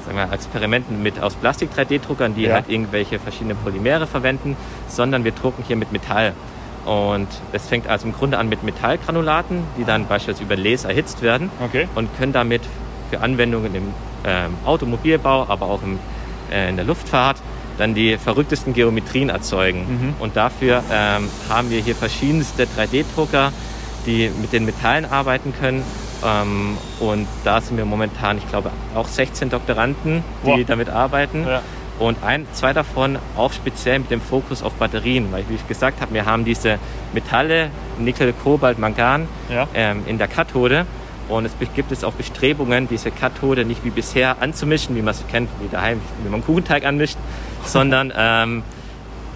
sagen 0.05 0.17
wir, 0.17 0.31
Experimenten 0.31 1.01
mit 1.01 1.21
aus 1.21 1.35
Plastik-3D-Druckern, 1.35 2.35
die 2.35 2.43
ja. 2.43 2.53
halt 2.53 2.69
irgendwelche 2.69 3.19
verschiedene 3.19 3.55
Polymere 3.55 4.07
verwenden, 4.07 4.55
sondern 4.87 5.23
wir 5.23 5.31
drucken 5.31 5.63
hier 5.65 5.75
mit 5.75 5.91
Metall. 5.91 6.33
Und 6.85 7.27
es 7.51 7.67
fängt 7.67 7.87
also 7.87 8.07
im 8.07 8.13
Grunde 8.13 8.37
an 8.37 8.47
mit 8.47 8.63
Metallgranulaten, 8.63 9.63
die 9.77 9.85
dann 9.85 10.07
beispielsweise 10.07 10.43
über 10.43 10.55
Laser 10.55 10.89
erhitzt 10.89 11.23
werden 11.23 11.49
okay. 11.63 11.87
und 11.95 12.15
können 12.17 12.31
damit 12.31 12.61
für 13.09 13.21
Anwendungen 13.21 13.73
im 13.75 13.93
ähm, 14.25 14.53
Automobilbau, 14.65 15.45
aber 15.47 15.65
auch 15.67 15.81
im, 15.83 15.99
äh, 16.51 16.69
in 16.69 16.75
der 16.75 16.85
Luftfahrt 16.85 17.37
dann 17.77 17.93
die 17.93 18.17
verrücktesten 18.17 18.73
Geometrien 18.73 19.29
erzeugen. 19.29 19.79
Mhm. 19.79 20.13
Und 20.19 20.35
dafür 20.35 20.83
ähm, 20.91 21.29
haben 21.49 21.69
wir 21.69 21.81
hier 21.81 21.95
verschiedenste 21.95 22.63
3D-Drucker, 22.63 23.51
die 24.05 24.31
mit 24.41 24.53
den 24.53 24.65
Metallen 24.65 25.05
arbeiten 25.05 25.53
können. 25.59 25.83
Ähm, 26.23 26.77
und 26.99 27.27
da 27.43 27.61
sind 27.61 27.77
wir 27.77 27.85
momentan, 27.85 28.37
ich 28.37 28.47
glaube, 28.47 28.71
auch 28.95 29.07
16 29.07 29.49
Doktoranden, 29.49 30.23
die 30.43 30.49
wow. 30.49 30.59
damit 30.65 30.89
arbeiten. 30.89 31.45
Ja. 31.45 31.61
Und 31.97 32.23
ein, 32.23 32.45
zwei 32.51 32.73
davon 32.73 33.17
auch 33.37 33.53
speziell 33.53 33.99
mit 33.99 34.11
dem 34.11 34.19
Fokus 34.19 34.61
auf 34.61 34.73
Batterien, 34.73 35.31
weil 35.31 35.45
wie 35.47 35.55
ich 35.55 35.65
gesagt 35.67 36.01
habe, 36.01 36.13
wir 36.13 36.25
haben 36.25 36.43
diese 36.43 36.77
Metalle, 37.13 37.69
Nickel, 37.97 38.33
Kobalt, 38.33 38.79
Mangan 38.79 39.29
ja. 39.49 39.67
ähm, 39.73 40.03
in 40.05 40.17
der 40.17 40.27
Kathode. 40.27 40.85
Und 41.27 41.45
es 41.45 41.53
gibt 41.73 41.91
es 41.91 42.03
auch 42.03 42.13
Bestrebungen, 42.13 42.87
diese 42.87 43.11
Kathode 43.11 43.65
nicht 43.65 43.83
wie 43.83 43.89
bisher 43.89 44.41
anzumischen, 44.41 44.95
wie 44.95 45.01
man 45.01 45.13
es 45.13 45.25
kennt, 45.27 45.49
wie 45.59 45.69
daheim, 45.69 45.99
wie 46.23 46.29
man 46.29 46.43
Kuchenteig 46.43 46.85
anmischt, 46.85 47.17
sondern 47.65 48.13
ähm, 48.15 48.63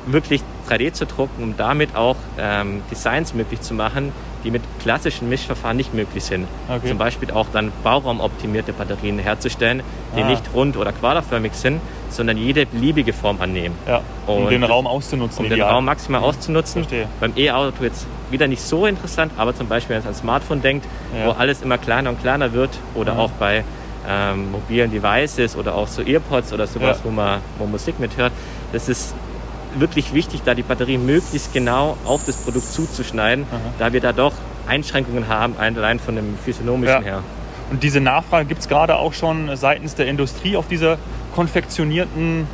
wirklich 0.06 0.42
3D 0.70 0.94
zu 0.94 1.06
drucken, 1.06 1.44
um 1.44 1.58
damit 1.58 1.96
auch 1.96 2.16
ähm, 2.38 2.82
Designs 2.92 3.34
möglich 3.34 3.62
zu 3.62 3.74
machen, 3.74 4.12
die 4.44 4.52
mit 4.52 4.62
klassischen 4.82 5.30
Mischverfahren 5.30 5.76
nicht 5.76 5.94
möglich 5.94 6.24
sind. 6.24 6.48
Okay. 6.68 6.88
Zum 6.88 6.98
Beispiel 6.98 7.32
auch 7.32 7.48
dann 7.52 7.72
bauraumoptimierte 7.84 8.74
Batterien 8.74 9.20
herzustellen, 9.20 9.84
die 10.16 10.22
ah. 10.22 10.30
nicht 10.30 10.44
rund- 10.54 10.78
oder 10.78 10.92
quaderförmig 10.92 11.54
sind, 11.54 11.82
sondern 12.14 12.38
jede 12.38 12.66
beliebige 12.66 13.14
Form 13.14 13.42
annehmen. 13.42 13.76
Ja, 13.88 14.02
um 14.28 14.44
Und 14.44 14.52
den 14.52 14.64
Raum 14.64 14.88
auszunutzen. 14.88 15.40
Um 15.40 15.46
ideal. 15.46 15.68
den 15.68 15.76
Raum 15.76 15.86
maximal 15.86 16.22
auszunutzen. 16.22 16.84
Verstehe. 16.84 17.08
Beim 17.20 17.34
E-Auto 17.36 17.84
jetzt 17.84 18.06
wieder 18.32 18.48
nicht 18.48 18.62
so 18.62 18.86
interessant, 18.86 19.32
aber 19.38 19.56
zum 19.56 19.68
Beispiel, 19.68 19.96
wenn 19.96 20.04
man 20.04 20.10
an 20.10 20.16
Smartphone 20.16 20.62
denkt, 20.62 20.86
ja. 21.18 21.28
wo 21.28 21.32
alles 21.32 21.62
immer 21.62 21.78
kleiner 21.78 22.10
und 22.10 22.22
kleiner 22.22 22.54
wird 22.54 22.72
oder 22.96 23.18
auch 23.18 23.32
bei 23.32 23.64
ähm, 24.08 24.52
mobilen 24.52 24.92
Devices 24.92 25.56
oder 25.56 25.76
auch 25.76 25.88
so 25.88 26.02
Earpods 26.02 26.54
oder 26.54 26.68
sowas, 26.68 27.02
wo, 27.04 27.10
man, 27.10 27.42
wo 27.58 27.66
Musik 27.66 28.00
mithört, 28.00 28.32
das 28.72 28.90
ist 28.90 29.14
wirklich 29.76 30.14
wichtig, 30.14 30.42
da 30.44 30.56
die 30.56 30.64
Batterie 30.64 30.98
möglichst 30.98 31.54
genau 31.54 31.98
auf 32.06 32.26
das 32.26 32.38
Produkt 32.38 32.72
zuzuschneiden, 32.72 33.46
Aha. 33.52 33.60
da 33.78 33.94
wir 33.94 34.02
da 34.02 34.14
doch 34.14 34.34
Einschränkungen 34.68 35.28
haben, 35.28 35.56
allein 35.58 36.00
von 36.00 36.16
dem 36.16 36.38
physiognomischen 36.38 37.04
her. 37.04 37.24
Und 37.72 37.84
diese 37.84 38.02
Nachfrage 38.02 38.48
gibt 38.48 38.62
es 38.62 38.68
gerade 38.68 38.96
auch 38.96 39.14
schon 39.14 39.56
seitens 39.56 39.94
der 39.96 40.08
Industrie 40.08 40.58
auf 40.58 40.68
diese 40.68 40.98
konfektionierten 41.40 42.48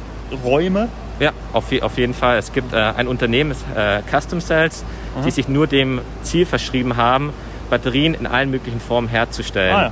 Räume? 0.44 0.90
Ja, 1.20 1.32
auf, 1.54 1.72
auf 1.82 1.98
jeden 1.98 2.14
Fall. 2.14 2.38
Es 2.38 2.54
gibt 2.54 2.72
äh, 2.72 2.76
ein 2.76 3.08
Unternehmen, 3.08 3.56
äh, 3.76 4.04
Custom 4.04 4.40
Cells, 4.40 4.84
Aha. 5.16 5.26
die 5.26 5.32
sich 5.32 5.48
nur 5.48 5.66
dem 5.66 6.02
Ziel 6.22 6.46
verschrieben 6.46 6.96
haben, 6.96 7.34
Batterien 7.72 8.14
in 8.14 8.28
allen 8.28 8.52
möglichen 8.52 8.80
Formen 8.80 9.08
herzustellen. 9.08 9.76
Ah, 9.76 9.92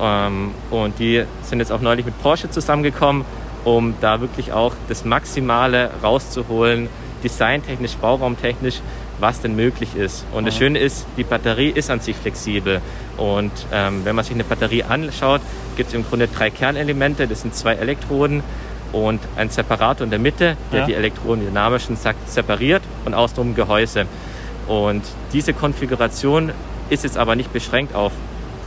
ja. 0.00 0.26
ähm, 0.28 0.52
und 0.70 0.98
die 0.98 1.22
sind 1.42 1.58
jetzt 1.58 1.70
auch 1.70 1.82
neulich 1.82 2.06
mit 2.06 2.18
Porsche 2.22 2.48
zusammengekommen, 2.48 3.26
um 3.64 3.92
da 4.00 4.22
wirklich 4.22 4.54
auch 4.54 4.72
das 4.88 5.04
Maximale 5.04 5.90
rauszuholen, 6.02 6.88
designtechnisch, 7.22 7.96
bauraumtechnisch, 7.96 8.80
was 9.20 9.40
denn 9.40 9.56
möglich 9.56 9.94
ist. 9.96 10.24
Und 10.32 10.46
das 10.46 10.56
Schöne 10.56 10.78
ist, 10.78 11.06
die 11.16 11.24
Batterie 11.24 11.70
ist 11.70 11.90
an 11.90 12.00
sich 12.00 12.16
flexibel. 12.16 12.80
Und 13.16 13.52
ähm, 13.72 14.04
wenn 14.04 14.16
man 14.16 14.24
sich 14.24 14.34
eine 14.34 14.44
Batterie 14.44 14.82
anschaut, 14.82 15.40
gibt 15.76 15.88
es 15.88 15.94
im 15.94 16.04
Grunde 16.04 16.28
drei 16.28 16.50
Kernelemente. 16.50 17.26
Das 17.26 17.42
sind 17.42 17.54
zwei 17.54 17.74
Elektroden 17.74 18.42
und 18.92 19.20
ein 19.36 19.50
Separator 19.50 20.04
in 20.04 20.10
der 20.10 20.18
Mitte, 20.18 20.56
der 20.72 20.80
ja. 20.80 20.86
die 20.86 20.94
Elektroden, 20.94 21.46
sagt, 21.96 22.30
separiert 22.30 22.82
und 23.04 23.14
außenrum 23.14 23.54
Gehäuse. 23.54 24.06
Und 24.66 25.02
diese 25.32 25.52
Konfiguration 25.52 26.52
ist 26.90 27.04
jetzt 27.04 27.16
aber 27.16 27.36
nicht 27.36 27.52
beschränkt 27.52 27.94
auf, 27.94 28.12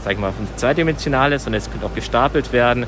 sag 0.02 0.14
ich 0.14 0.18
mal, 0.18 0.32
zweidimensionale, 0.56 1.38
sondern 1.38 1.58
es 1.60 1.70
kann 1.70 1.82
auch 1.82 1.94
gestapelt 1.94 2.52
werden. 2.52 2.86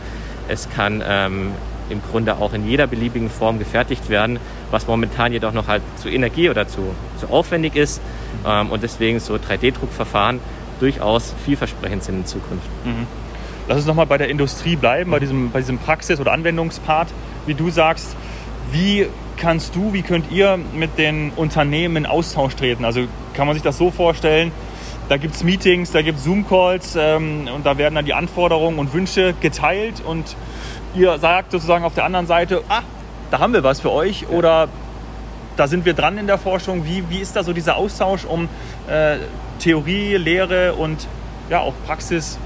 Es 0.49 0.69
kann 0.71 1.03
ähm, 1.07 1.53
im 1.91 2.03
Grunde 2.11 2.37
auch 2.37 2.53
in 2.53 2.69
jeder 2.69 2.87
beliebigen 2.87 3.31
Form 3.31 3.59
gefertigt 3.59 4.09
werden, 4.09 4.39
was 4.71 4.87
momentan 4.87 5.33
jedoch 5.33 5.53
noch 5.53 5.69
halt 5.69 5.83
zu 5.97 6.09
Energie 6.09 6.51
oder 6.51 6.67
zu, 6.67 6.95
zu 7.19 7.29
aufwendig 7.29 7.77
ist 7.77 8.01
ähm, 8.47 8.71
und 8.71 8.83
deswegen 8.83 9.21
so 9.21 9.35
3D-Druckverfahren 9.35 10.41
durchaus 10.81 11.35
vielversprechend 11.45 12.05
sind 12.05 12.17
in 12.17 12.27
Zukunft. 12.27 12.69
Mhm. 12.85 13.07
Lass 13.69 13.79
uns 13.79 13.87
nochmal 13.87 14.07
bei 14.07 14.19
der 14.19 14.29
Industrie 14.29 14.77
bleiben, 14.77 15.11
bei 15.11 15.19
diesem, 15.19 15.51
bei 15.51 15.61
diesem 15.61 15.79
Praxis- 15.79 16.21
oder 16.21 16.33
Anwendungspart. 16.33 17.09
Wie 17.47 17.55
du 17.55 17.71
sagst, 17.71 18.17
wie 18.71 19.07
kannst 19.37 19.75
du, 19.75 19.93
wie 19.93 20.03
könnt 20.03 20.31
ihr 20.31 20.59
mit 20.75 20.99
den 20.99 21.33
Unternehmen 21.35 21.97
in 21.97 22.07
Austausch 22.07 22.55
treten? 22.55 22.85
Also 22.85 23.07
kann 23.35 23.47
man 23.47 23.55
sich 23.55 23.63
das 23.63 23.79
so 23.79 23.91
vorstellen, 23.91 24.53
da 25.09 25.17
gibt 25.19 25.37
es 25.37 25.45
Meetings, 25.45 25.93
da 25.93 26.03
gibt 26.03 26.19
es 26.19 26.25
Zoom-Calls 26.25 26.97
ähm, 26.97 27.49
und 27.55 27.65
da 27.65 27.79
werden 27.79 27.95
dann 27.95 28.05
die 28.05 28.15
Anforderungen 28.15 28.79
und 28.79 28.93
Wünsche 28.93 29.35
geteilt 29.41 30.03
und 30.05 30.37
ihr 30.95 31.19
sagt 31.19 31.53
sozusagen 31.53 31.85
auf 31.85 31.95
der 31.95 32.05
anderen 32.05 32.27
Seite, 32.27 32.63
ah, 32.69 32.83
da 33.31 33.39
haben 33.39 33.53
wir 33.53 33.63
was 33.63 33.81
für 33.81 33.93
euch 33.93 34.29
oder 34.29 34.69
da 35.57 35.67
sind 35.67 35.85
wir 35.85 35.95
dran 35.95 36.19
in 36.19 36.27
der 36.27 36.39
Forschung. 36.39 36.85
Wie, 36.85 37.05
wie 37.09 37.19
ist 37.19 37.35
da 37.35 37.43
so 37.43 37.53
dieser 37.53 37.77
Austausch, 37.77 38.25
um 38.25 38.49
äh, 38.89 39.17
Theorie, 39.59 40.17
Lehre 40.17 40.75
und 40.75 41.07
ja 41.49 41.61
auch 41.61 41.75
Praxis 41.87 42.39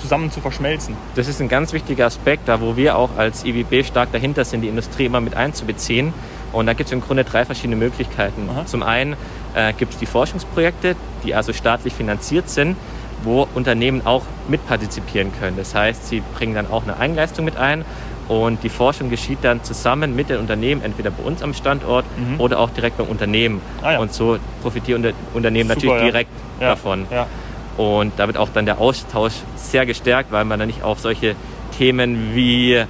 zusammen 0.00 0.30
zu 0.30 0.40
verschmelzen? 0.40 0.96
Das 1.14 1.28
ist 1.28 1.40
ein 1.40 1.48
ganz 1.48 1.72
wichtiger 1.72 2.06
Aspekt, 2.06 2.48
da 2.48 2.60
wo 2.60 2.76
wir 2.76 2.96
auch 2.96 3.16
als 3.16 3.44
IWB 3.44 3.84
stark 3.84 4.12
dahinter 4.12 4.44
sind, 4.44 4.60
die 4.60 4.68
Industrie 4.68 5.06
immer 5.06 5.20
mit 5.20 5.34
einzubeziehen. 5.34 6.12
Und 6.52 6.66
da 6.66 6.74
gibt 6.74 6.88
es 6.88 6.92
im 6.92 7.00
Grunde 7.00 7.24
drei 7.24 7.44
verschiedene 7.44 7.76
Möglichkeiten. 7.76 8.48
Aha. 8.50 8.66
Zum 8.66 8.82
einen 8.82 9.16
äh, 9.54 9.72
gibt 9.72 9.94
es 9.94 9.98
die 9.98 10.06
Forschungsprojekte, 10.06 10.94
die 11.24 11.34
also 11.34 11.52
staatlich 11.52 11.94
finanziert 11.94 12.48
sind 12.50 12.76
wo 13.22 13.46
Unternehmen 13.54 14.06
auch 14.06 14.22
mitpartizipieren 14.48 15.32
können. 15.38 15.56
Das 15.56 15.74
heißt, 15.74 16.08
sie 16.08 16.22
bringen 16.34 16.54
dann 16.54 16.70
auch 16.70 16.84
eine 16.84 16.98
Eigenleistung 16.98 17.44
mit 17.44 17.56
ein 17.56 17.84
und 18.28 18.62
die 18.62 18.68
Forschung 18.68 19.08
geschieht 19.08 19.38
dann 19.42 19.62
zusammen 19.62 20.16
mit 20.16 20.30
den 20.30 20.38
Unternehmen, 20.38 20.82
entweder 20.82 21.10
bei 21.10 21.22
uns 21.22 21.42
am 21.42 21.54
Standort 21.54 22.04
mhm. 22.16 22.40
oder 22.40 22.58
auch 22.58 22.70
direkt 22.70 22.98
beim 22.98 23.06
Unternehmen. 23.06 23.60
Ah, 23.82 23.92
ja. 23.92 23.98
Und 24.00 24.12
so 24.12 24.38
profitieren 24.62 25.04
Unter 25.04 25.16
Unternehmen 25.34 25.68
Super, 25.70 25.86
natürlich 25.86 26.02
direkt 26.02 26.30
ja. 26.60 26.68
davon. 26.70 27.06
Ja. 27.10 27.26
Und 27.76 28.14
da 28.16 28.26
wird 28.26 28.36
auch 28.36 28.48
dann 28.48 28.66
der 28.66 28.80
Austausch 28.80 29.34
sehr 29.56 29.86
gestärkt, 29.86 30.32
weil 30.32 30.44
man 30.44 30.58
dann 30.58 30.68
nicht 30.68 30.82
auf 30.82 30.98
solche 30.98 31.36
Themen 31.78 32.34
wie 32.34 32.74
äh, 32.74 32.84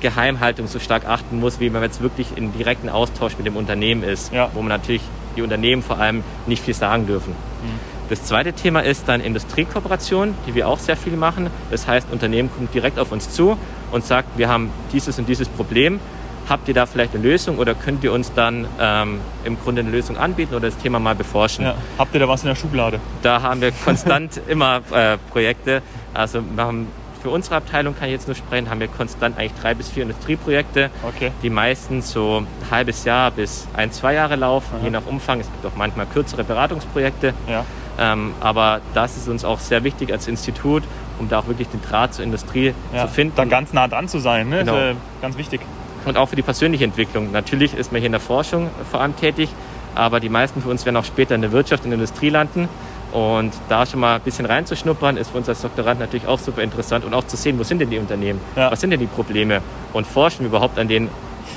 Geheimhaltung 0.00 0.66
so 0.66 0.78
stark 0.78 1.06
achten 1.06 1.40
muss, 1.40 1.60
wie 1.60 1.68
man 1.68 1.82
jetzt 1.82 2.00
wirklich 2.00 2.28
in 2.36 2.52
direkten 2.52 2.88
Austausch 2.88 3.36
mit 3.36 3.46
dem 3.46 3.56
Unternehmen 3.56 4.02
ist, 4.02 4.32
wo 4.54 4.60
man 4.60 4.68
natürlich 4.68 5.02
die 5.36 5.42
Unternehmen 5.42 5.82
vor 5.82 5.98
allem 5.98 6.22
nicht 6.46 6.64
viel 6.64 6.74
sagen 6.74 7.06
dürfen. 7.06 7.30
Mhm. 7.32 7.99
Das 8.10 8.24
zweite 8.24 8.52
Thema 8.52 8.80
ist 8.80 9.08
dann 9.08 9.20
Industriekooperation, 9.20 10.34
die 10.44 10.56
wir 10.56 10.66
auch 10.66 10.80
sehr 10.80 10.96
viel 10.96 11.12
machen. 11.12 11.48
Das 11.70 11.86
heißt, 11.86 12.08
Unternehmen 12.10 12.50
kommen 12.52 12.68
direkt 12.74 12.98
auf 12.98 13.12
uns 13.12 13.30
zu 13.30 13.56
und 13.92 14.04
sagt, 14.04 14.36
wir 14.36 14.48
haben 14.48 14.70
dieses 14.92 15.16
und 15.20 15.28
dieses 15.28 15.48
Problem. 15.48 16.00
Habt 16.48 16.66
ihr 16.66 16.74
da 16.74 16.86
vielleicht 16.86 17.14
eine 17.14 17.22
Lösung 17.22 17.58
oder 17.58 17.74
könnt 17.74 18.02
ihr 18.02 18.12
uns 18.12 18.32
dann 18.34 18.66
ähm, 18.80 19.20
im 19.44 19.56
Grunde 19.60 19.82
eine 19.82 19.90
Lösung 19.90 20.16
anbieten 20.16 20.56
oder 20.56 20.66
das 20.68 20.78
Thema 20.78 20.98
mal 20.98 21.14
beforschen? 21.14 21.64
Ja. 21.64 21.76
Habt 21.98 22.12
ihr 22.12 22.18
da 22.18 22.26
was 22.26 22.42
in 22.42 22.48
der 22.48 22.56
Schublade? 22.56 22.98
Da 23.22 23.42
haben 23.42 23.60
wir 23.60 23.70
konstant 23.84 24.40
immer 24.48 24.80
äh, 24.90 25.16
Projekte. 25.30 25.80
Also 26.12 26.42
wir 26.42 26.64
haben 26.64 26.88
für 27.22 27.30
unsere 27.30 27.56
Abteilung 27.56 27.94
kann 27.96 28.08
ich 28.08 28.14
jetzt 28.14 28.26
nur 28.26 28.34
sprechen, 28.34 28.70
haben 28.70 28.80
wir 28.80 28.88
konstant 28.88 29.38
eigentlich 29.38 29.52
drei 29.60 29.74
bis 29.74 29.90
vier 29.90 30.02
Industrieprojekte, 30.02 30.90
okay. 31.06 31.30
die 31.42 31.50
meistens 31.50 32.10
so 32.10 32.38
ein 32.40 32.70
halbes 32.70 33.04
Jahr 33.04 33.30
bis 33.30 33.68
ein, 33.74 33.92
zwei 33.92 34.14
Jahre 34.14 34.34
laufen, 34.36 34.76
Aha. 34.78 34.84
je 34.84 34.90
nach 34.90 35.06
Umfang. 35.06 35.38
Es 35.38 35.46
gibt 35.46 35.64
auch 35.66 35.76
manchmal 35.76 36.06
kürzere 36.06 36.42
Beratungsprojekte. 36.42 37.34
Ja. 37.46 37.64
Ähm, 38.00 38.32
aber 38.40 38.80
das 38.94 39.16
ist 39.18 39.28
uns 39.28 39.44
auch 39.44 39.60
sehr 39.60 39.84
wichtig 39.84 40.10
als 40.10 40.26
Institut, 40.26 40.82
um 41.18 41.28
da 41.28 41.40
auch 41.40 41.48
wirklich 41.48 41.68
den 41.68 41.82
Draht 41.82 42.14
zur 42.14 42.24
Industrie 42.24 42.72
ja, 42.94 43.06
zu 43.06 43.12
finden. 43.12 43.36
Da 43.36 43.44
ganz 43.44 43.74
nah 43.74 43.86
dran 43.86 44.08
zu 44.08 44.18
sein, 44.18 44.48
ne? 44.48 44.60
Genau. 44.60 44.74
Ist, 44.74 44.80
äh, 44.80 44.94
ganz 45.20 45.36
wichtig. 45.36 45.60
Und 46.06 46.16
auch 46.16 46.30
für 46.30 46.36
die 46.36 46.42
persönliche 46.42 46.84
Entwicklung. 46.84 47.30
Natürlich 47.30 47.74
ist 47.74 47.92
man 47.92 48.00
hier 48.00 48.06
in 48.06 48.12
der 48.12 48.20
Forschung 48.20 48.70
vor 48.90 49.02
allem 49.02 49.14
tätig, 49.16 49.50
aber 49.94 50.18
die 50.18 50.30
meisten 50.30 50.62
von 50.62 50.70
uns 50.70 50.86
werden 50.86 50.96
auch 50.96 51.04
später 51.04 51.34
in 51.34 51.42
der 51.42 51.52
Wirtschaft 51.52 51.84
und 51.84 51.92
Industrie 51.92 52.30
landen. 52.30 52.70
Und 53.12 53.52
da 53.68 53.84
schon 53.84 54.00
mal 54.00 54.14
ein 54.14 54.20
bisschen 54.20 54.46
reinzuschnuppern, 54.46 55.16
ist 55.16 55.30
für 55.30 55.38
uns 55.38 55.48
als 55.48 55.60
Doktorand 55.60 56.00
natürlich 56.00 56.26
auch 56.26 56.38
super 56.38 56.62
interessant 56.62 57.04
und 57.04 57.12
auch 57.12 57.26
zu 57.26 57.36
sehen, 57.36 57.58
wo 57.58 57.64
sind 57.64 57.80
denn 57.80 57.90
die 57.90 57.98
Unternehmen, 57.98 58.40
ja. 58.54 58.70
was 58.70 58.80
sind 58.80 58.90
denn 58.90 59.00
die 59.00 59.06
Probleme 59.06 59.62
und 59.92 60.06
forschen 60.06 60.40
wir 60.40 60.46
überhaupt 60.46 60.78
an 60.78 60.86
den 60.86 61.08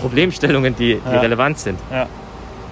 Problemstellungen, 0.01 0.75
die, 0.75 0.95
die 0.95 1.13
ja. 1.13 1.19
relevant 1.19 1.59
sind. 1.59 1.79
Ja. 1.91 2.07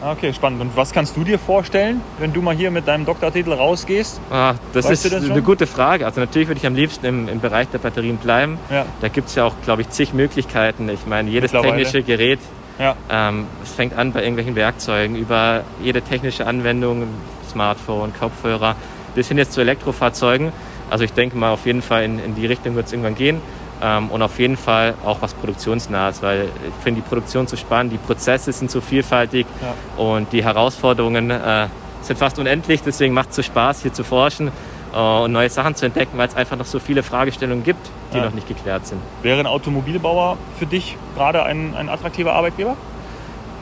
Ah, 0.01 0.13
okay, 0.13 0.33
spannend. 0.33 0.61
Und 0.61 0.75
was 0.75 0.91
kannst 0.91 1.15
du 1.15 1.23
dir 1.23 1.37
vorstellen, 1.37 2.01
wenn 2.17 2.33
du 2.33 2.41
mal 2.41 2.55
hier 2.55 2.71
mit 2.71 2.87
deinem 2.87 3.05
Doktortitel 3.05 3.53
rausgehst? 3.53 4.19
Ah, 4.31 4.55
das 4.73 4.85
weißt 4.85 5.05
ist 5.05 5.13
das 5.13 5.29
eine 5.29 5.41
gute 5.43 5.67
Frage. 5.67 6.07
Also 6.07 6.19
natürlich 6.19 6.47
würde 6.47 6.57
ich 6.59 6.65
am 6.65 6.73
liebsten 6.73 7.05
im, 7.05 7.27
im 7.27 7.39
Bereich 7.39 7.67
der 7.67 7.77
Batterien 7.77 8.17
bleiben. 8.17 8.57
Ja. 8.71 8.85
Da 8.99 9.09
gibt 9.09 9.29
es 9.29 9.35
ja 9.35 9.45
auch, 9.45 9.53
glaube 9.63 9.83
ich, 9.83 9.89
zig 9.89 10.13
Möglichkeiten. 10.13 10.89
Ich 10.89 11.05
meine, 11.05 11.29
jedes 11.29 11.51
technische 11.51 12.01
Gerät, 12.01 12.39
ja. 12.79 12.95
ähm, 13.11 13.45
es 13.63 13.73
fängt 13.73 13.95
an 13.95 14.11
bei 14.11 14.21
irgendwelchen 14.21 14.55
Werkzeugen, 14.55 15.15
über 15.15 15.63
jede 15.83 16.01
technische 16.01 16.47
Anwendung, 16.47 17.03
Smartphone, 17.47 18.11
Kopfhörer, 18.19 18.75
bis 19.13 19.27
hin 19.27 19.37
jetzt 19.37 19.53
zu 19.53 19.61
Elektrofahrzeugen. 19.61 20.51
Also 20.89 21.03
ich 21.03 21.13
denke 21.13 21.37
mal, 21.37 21.51
auf 21.51 21.67
jeden 21.67 21.83
Fall 21.83 22.03
in, 22.03 22.17
in 22.17 22.33
die 22.33 22.47
Richtung 22.47 22.73
wird 22.75 22.87
es 22.87 22.91
irgendwann 22.91 23.15
gehen. 23.15 23.39
Ähm, 23.81 24.09
und 24.09 24.21
auf 24.21 24.39
jeden 24.39 24.57
Fall 24.57 24.93
auch 25.03 25.21
was 25.21 25.33
Produktionsnahes, 25.33 26.21
weil 26.21 26.49
ich 26.67 26.83
finde 26.83 27.01
die 27.01 27.07
Produktion 27.07 27.47
zu 27.47 27.57
spannend, 27.57 27.93
die 27.93 27.97
Prozesse 27.97 28.51
sind 28.51 28.69
so 28.69 28.79
vielfältig 28.79 29.47
ja. 29.61 30.03
und 30.03 30.31
die 30.31 30.43
Herausforderungen 30.43 31.31
äh, 31.31 31.67
sind 32.01 32.19
fast 32.19 32.37
unendlich. 32.37 32.81
Deswegen 32.83 33.13
macht 33.13 33.31
es 33.31 33.37
so 33.37 33.43
Spaß, 33.43 33.81
hier 33.81 33.93
zu 33.93 34.03
forschen 34.03 34.51
äh, 34.93 34.97
und 34.97 35.31
neue 35.31 35.49
Sachen 35.49 35.75
zu 35.75 35.85
entdecken, 35.85 36.17
weil 36.17 36.27
es 36.27 36.35
einfach 36.35 36.57
noch 36.57 36.65
so 36.65 36.79
viele 36.79 37.01
Fragestellungen 37.01 37.63
gibt, 37.63 37.89
die 38.13 38.17
ja. 38.17 38.25
noch 38.25 38.33
nicht 38.33 38.47
geklärt 38.47 38.85
sind. 38.85 39.01
Wäre 39.23 39.39
ein 39.39 39.47
Automobilbauer 39.47 40.37
für 40.59 40.65
dich 40.65 40.97
gerade 41.15 41.43
ein, 41.43 41.75
ein 41.75 41.89
attraktiver 41.89 42.33
Arbeitgeber? 42.33 42.77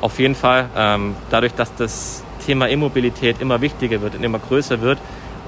Auf 0.02 0.20
jeden 0.20 0.36
Fall. 0.36 0.70
Ähm, 0.76 1.16
dadurch, 1.30 1.54
dass 1.54 1.74
das 1.76 2.24
Thema 2.46 2.68
E-Mobilität 2.70 3.42
immer 3.42 3.62
wichtiger 3.62 4.02
wird 4.02 4.16
und 4.16 4.24
immer 4.24 4.40
größer 4.40 4.82
wird, 4.82 4.98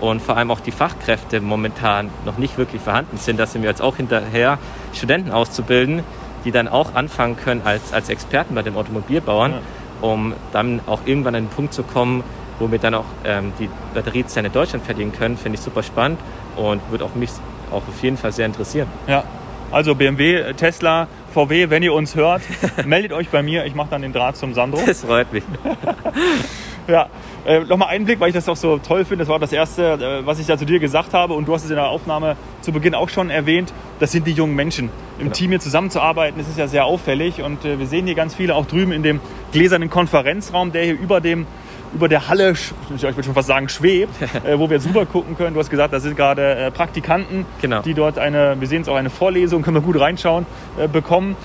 und 0.02 0.22
vor 0.22 0.36
allem 0.36 0.52
auch 0.52 0.60
die 0.60 0.72
Fachkräfte 0.72 1.40
momentan 1.40 2.10
noch 2.26 2.38
nicht 2.38 2.58
wirklich 2.58 2.82
vorhanden 2.82 3.18
sind. 3.18 3.40
Da 3.40 3.46
sind 3.46 3.62
wir 3.62 3.70
jetzt 3.70 3.82
auch 3.82 3.96
hinterher, 3.96 4.58
Studenten 4.94 5.32
auszubilden, 5.32 6.04
die 6.44 6.52
dann 6.52 6.68
auch 6.68 6.96
anfangen 6.96 7.38
können 7.38 7.62
als, 7.64 7.94
als 7.94 8.10
Experten 8.10 8.56
bei 8.56 8.64
den 8.64 8.76
Automobilbauern, 8.76 9.52
ja. 9.52 9.60
um 10.02 10.34
dann 10.52 10.82
auch 10.88 11.02
irgendwann 11.06 11.36
an 11.36 11.46
den 11.46 11.50
Punkt 11.50 11.74
zu 11.74 11.84
kommen, 11.84 12.24
wo 12.60 12.72
wir 12.72 12.80
dann 12.80 12.96
auch 12.96 13.06
ähm, 13.24 13.54
die 13.60 13.70
Batteriezellen 13.94 14.48
in 14.48 14.52
Deutschland 14.52 14.86
fertigen 14.86 15.12
können, 15.12 15.38
finde 15.38 15.58
ich 15.58 15.64
super 15.64 15.84
spannend 15.84 16.20
und 16.56 16.82
würde 16.90 17.06
auch 17.06 17.16
mich 17.16 17.30
auch 17.72 17.88
auf 17.88 18.04
jeden 18.04 18.18
Fall 18.18 18.32
sehr 18.32 18.48
interessieren. 18.48 18.88
Ja, 19.08 19.24
also 19.72 19.96
BMW, 19.96 20.52
Tesla, 20.54 21.08
VW, 21.34 21.70
wenn 21.70 21.82
ihr 21.82 21.94
uns 21.94 22.16
hört, 22.16 22.42
meldet 22.86 23.14
euch 23.14 23.30
bei 23.30 23.42
mir. 23.42 23.66
Ich 23.66 23.76
mache 23.76 23.90
dann 23.92 24.02
den 24.02 24.14
Draht 24.14 24.36
zum 24.36 24.54
Sandro. 24.54 24.82
Das 24.86 25.02
freut 25.02 25.32
mich. 25.32 25.44
ja, 26.91 27.08
äh, 27.45 27.62
Nochmal 27.62 27.89
einen 27.89 28.06
Blick, 28.06 28.19
weil 28.19 28.30
ich 28.30 28.36
das 28.36 28.47
auch 28.47 28.56
so 28.56 28.77
toll 28.77 29.06
finde. 29.06 29.23
Das 29.23 29.30
war 29.30 29.39
das 29.39 29.51
Erste, 29.51 29.93
äh, 29.93 30.25
was 30.25 30.39
ich 30.39 30.45
da 30.45 30.58
zu 30.58 30.65
dir 30.65 30.80
gesagt 30.80 31.13
habe. 31.13 31.34
Und 31.34 31.47
du 31.47 31.54
hast 31.54 31.63
es 31.63 31.69
in 31.69 31.75
der 31.75 31.88
Aufnahme 31.88 32.36
zu 32.62 32.71
Beginn 32.71 32.93
auch 32.93 33.10
schon 33.10 33.30
erwähnt. 33.30 33.73
Das 33.99 34.12
sind 34.12 34.27
die 34.27 34.32
jungen 34.32 34.56
Menschen. 34.56 34.89
Im 35.17 35.25
genau. 35.25 35.34
Team 35.34 35.49
hier 35.51 35.60
zusammenzuarbeiten, 35.60 36.38
das 36.38 36.47
ist 36.47 36.58
ja 36.58 36.67
sehr 36.67 36.86
auffällig. 36.86 37.41
Und 37.41 37.65
äh, 37.65 37.80
wir 37.80 37.88
sehen 37.88 38.06
hier 38.06 38.15
ganz 38.15 38.36
viele 38.36 38.56
auch 38.56 38.65
drüben 38.65 38.91
in 38.91 39.04
dem 39.04 39.19
gläsernen 39.51 39.89
Konferenzraum, 39.89 40.71
der 40.71 40.84
hier 40.84 40.99
über 40.99 41.21
dem 41.21 41.47
über 41.93 42.08
der 42.08 42.30
Halle, 42.30 42.51
ich 42.51 43.01
würde 43.01 43.23
schon 43.23 43.34
fast 43.34 43.47
sagen, 43.47 43.67
schwebt, 43.69 44.13
äh, 44.45 44.58
wo 44.58 44.69
wir 44.69 44.77
jetzt 44.77 44.88
rüber 44.88 45.06
gucken 45.06 45.36
können. 45.36 45.54
Du 45.54 45.60
hast 45.60 45.69
gesagt, 45.69 45.93
da 45.93 45.99
sind 45.99 46.15
gerade 46.15 46.56
äh, 46.56 46.71
Praktikanten, 46.71 47.45
genau. 47.62 47.82
die 47.82 47.93
dort 47.93 48.17
eine, 48.17 48.56
wir 48.60 48.67
sehen 48.67 48.82
es 48.82 48.88
auch, 48.88 48.95
eine 48.95 49.10
Vorlesung, 49.10 49.62
können 49.62 49.75
wir 49.75 49.82
gut 49.82 49.99
reinschauen, 49.99 50.45
äh, 50.77 50.88
bekommen. 50.88 51.36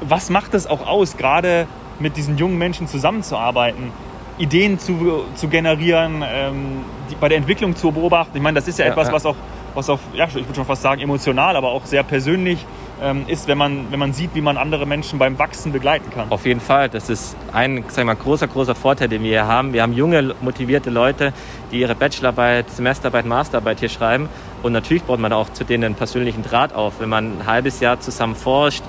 Was 0.00 0.30
macht 0.30 0.54
es 0.54 0.66
auch 0.66 0.86
aus, 0.86 1.16
gerade 1.16 1.66
mit 1.98 2.16
diesen 2.16 2.36
jungen 2.36 2.58
Menschen 2.58 2.86
zusammenzuarbeiten? 2.86 3.90
Ideen 4.38 4.78
zu, 4.78 5.24
zu 5.34 5.48
generieren, 5.48 6.22
ähm, 6.26 6.84
die, 7.10 7.14
bei 7.14 7.28
der 7.28 7.38
Entwicklung 7.38 7.74
zu 7.76 7.92
beobachten. 7.92 8.36
Ich 8.36 8.42
meine, 8.42 8.56
das 8.56 8.68
ist 8.68 8.78
ja, 8.78 8.86
ja 8.86 8.92
etwas, 8.92 9.08
ja. 9.08 9.14
was 9.14 9.26
auch, 9.26 9.36
was 9.74 9.90
auch, 9.90 9.98
ja, 10.14 10.26
ich 10.26 10.34
würde 10.34 10.54
schon 10.54 10.64
fast 10.64 10.82
sagen, 10.82 11.00
emotional, 11.00 11.56
aber 11.56 11.68
auch 11.68 11.84
sehr 11.84 12.02
persönlich 12.02 12.64
ähm, 13.02 13.24
ist, 13.26 13.46
wenn 13.48 13.58
man, 13.58 13.90
wenn 13.90 13.98
man 13.98 14.12
sieht, 14.12 14.34
wie 14.34 14.40
man 14.40 14.56
andere 14.56 14.86
Menschen 14.86 15.18
beim 15.18 15.38
Wachsen 15.38 15.72
begleiten 15.72 16.10
kann. 16.10 16.30
Auf 16.30 16.46
jeden 16.46 16.60
Fall. 16.60 16.88
Das 16.88 17.10
ist 17.10 17.36
ein 17.52 17.84
sag 17.88 18.06
mal, 18.06 18.16
großer, 18.16 18.46
großer 18.46 18.74
Vorteil, 18.74 19.08
den 19.08 19.22
wir 19.22 19.30
hier 19.30 19.46
haben. 19.46 19.72
Wir 19.72 19.82
haben 19.82 19.92
junge, 19.92 20.34
motivierte 20.40 20.90
Leute, 20.90 21.32
die 21.70 21.80
ihre 21.80 21.94
Bachelorarbeit, 21.94 22.70
Semesterarbeit, 22.70 23.26
Masterarbeit 23.26 23.80
hier 23.80 23.88
schreiben. 23.88 24.28
Und 24.62 24.72
natürlich 24.72 25.02
baut 25.02 25.20
man 25.20 25.32
auch 25.32 25.50
zu 25.52 25.64
denen 25.64 25.84
einen 25.84 25.94
persönlichen 25.94 26.42
Draht 26.42 26.74
auf. 26.74 26.94
Wenn 26.98 27.08
man 27.08 27.40
ein 27.40 27.46
halbes 27.46 27.80
Jahr 27.80 28.00
zusammen 28.00 28.34
forscht, 28.34 28.82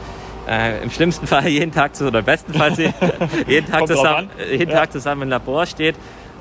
äh, 0.47 0.81
im 0.81 0.89
schlimmsten 0.89 1.27
Fall 1.27 1.47
jeden 1.47 1.71
Tag 1.71 1.95
zusammen, 1.95 2.15
oder 2.15 2.21
bestenfalls 2.21 2.77
jeden, 3.47 3.67
Tag 3.69 3.87
zusammen, 3.87 4.29
jeden 4.49 4.71
ja. 4.71 4.77
Tag 4.77 4.91
zusammen 4.91 5.23
im 5.23 5.29
Labor 5.29 5.65
steht 5.65 5.95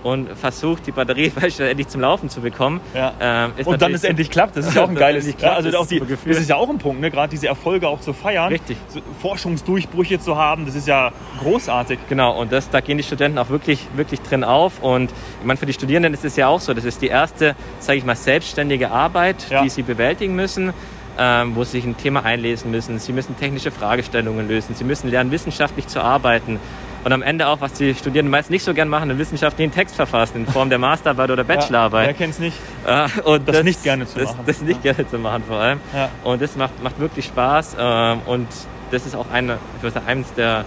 und 0.07 0.31
versucht, 0.39 0.87
die 0.87 0.93
Batterie 0.93 1.33
endlich 1.59 1.89
zum 1.89 2.01
Laufen 2.01 2.31
zu 2.31 2.41
bekommen. 2.41 2.81
Ja. 2.95 3.13
Ähm, 3.21 3.53
und 3.65 3.83
dann 3.83 3.93
es 3.93 4.05
endlich 4.05 4.31
klappt, 4.31 4.57
das 4.57 4.69
ist 4.69 4.77
ja 4.77 4.85
auch 4.85 4.89
ein 4.89 4.95
geiles 5.07 5.25
klappt, 5.37 5.57
Also 5.57 5.77
auch 5.77 5.87
die, 5.87 5.99
Gefühl. 5.99 6.33
das 6.33 6.43
ist 6.43 6.49
ja 6.49 6.57
auch 6.57 6.69
ein 6.69 6.79
Punkt, 6.79 7.01
ne? 7.01 7.11
gerade 7.11 7.31
diese 7.31 7.49
Erfolge 7.49 7.89
auch 7.89 8.01
zu 8.01 8.13
feiern. 8.13 8.49
Richtig. 8.49 8.77
So 8.89 9.01
Forschungsdurchbrüche 9.21 10.21
zu 10.21 10.37
haben, 10.37 10.65
das 10.65 10.77
ist 10.77 10.87
ja 10.87 11.11
großartig. 11.41 11.99
Genau, 12.09 12.39
und 12.39 12.53
das, 12.53 12.71
da 12.71 12.81
gehen 12.81 12.99
die 12.99 13.05
Studenten 13.05 13.39
auch 13.39 13.49
wirklich, 13.49 13.87
wirklich 13.97 14.21
drin 14.21 14.45
auf. 14.45 14.81
Und 14.81 15.11
ich 15.41 15.47
meine, 15.47 15.57
für 15.57 15.67
die 15.67 15.73
Studierenden 15.73 16.15
ist 16.15 16.25
es 16.25 16.37
ja 16.37 16.47
auch 16.47 16.61
so, 16.61 16.73
das 16.73 16.85
ist 16.85 17.03
die 17.03 17.09
erste, 17.09 17.57
sage 17.81 17.99
ich 17.99 18.05
mal, 18.05 18.17
selbstständige 18.17 18.91
Arbeit, 18.91 19.49
ja. 19.51 19.63
die 19.63 19.69
sie 19.69 19.83
bewältigen 19.83 20.37
müssen. 20.37 20.73
Ähm, 21.19 21.57
wo 21.57 21.65
sie 21.65 21.73
sich 21.73 21.87
ein 21.87 21.97
Thema 21.97 22.25
einlesen 22.27 22.71
müssen. 22.71 22.99
Sie 22.99 23.13
müssen 23.13 23.39
technische 23.39 23.71
Fragestellungen 23.71 24.49
lösen. 24.49 24.75
Sie 24.75 24.85
müssen 24.85 25.09
lernen, 25.11 25.31
wissenschaftlich 25.31 25.87
zu 25.87 26.03
arbeiten 26.03 26.61
und 27.07 27.13
am 27.13 27.23
Ende 27.23 27.47
auch, 27.47 27.61
was 27.61 27.73
die 27.75 27.95
Studierenden 27.95 28.33
meist 28.33 28.51
nicht 28.51 28.65
so 28.65 28.75
gern 28.75 28.89
machen, 28.89 29.11
einen 29.11 29.19
wissenschaftlichen 29.21 29.73
Text 29.73 29.95
verfassen 29.95 30.39
in 30.39 30.47
Form 30.49 30.71
der 30.71 30.79
Masterarbeit 30.81 31.31
oder 31.31 31.45
Bachelorarbeit. 31.45 32.03
Ja, 32.03 32.09
wer 32.09 32.15
kennt 32.15 32.33
es 32.33 32.41
nicht? 32.41 32.57
Äh, 32.85 33.07
und 33.23 33.47
das, 33.47 33.59
das, 33.59 33.65
nicht 33.65 33.85
gerne 33.85 34.09
zu 34.09 34.19
das, 34.19 34.31
machen. 34.33 34.41
Das 34.45 34.61
nicht 34.61 34.85
ja. 34.85 34.93
gerne 34.93 35.09
zu 35.09 35.19
machen 35.21 35.45
vor 35.47 35.57
allem. 35.57 35.79
Ja. 35.95 36.09
Und 36.25 36.43
das 36.43 36.57
macht, 36.57 36.83
macht 36.83 36.99
wirklich 36.99 37.27
Spaß 37.27 37.77
äh, 37.79 38.17
und 38.27 38.49
das 38.91 39.07
ist 39.07 39.15
auch 39.15 39.31
eine, 39.33 39.59
ich 39.77 39.83
würde 39.85 39.95
sagen, 39.95 40.07
eines 40.09 40.35
der, 40.35 40.65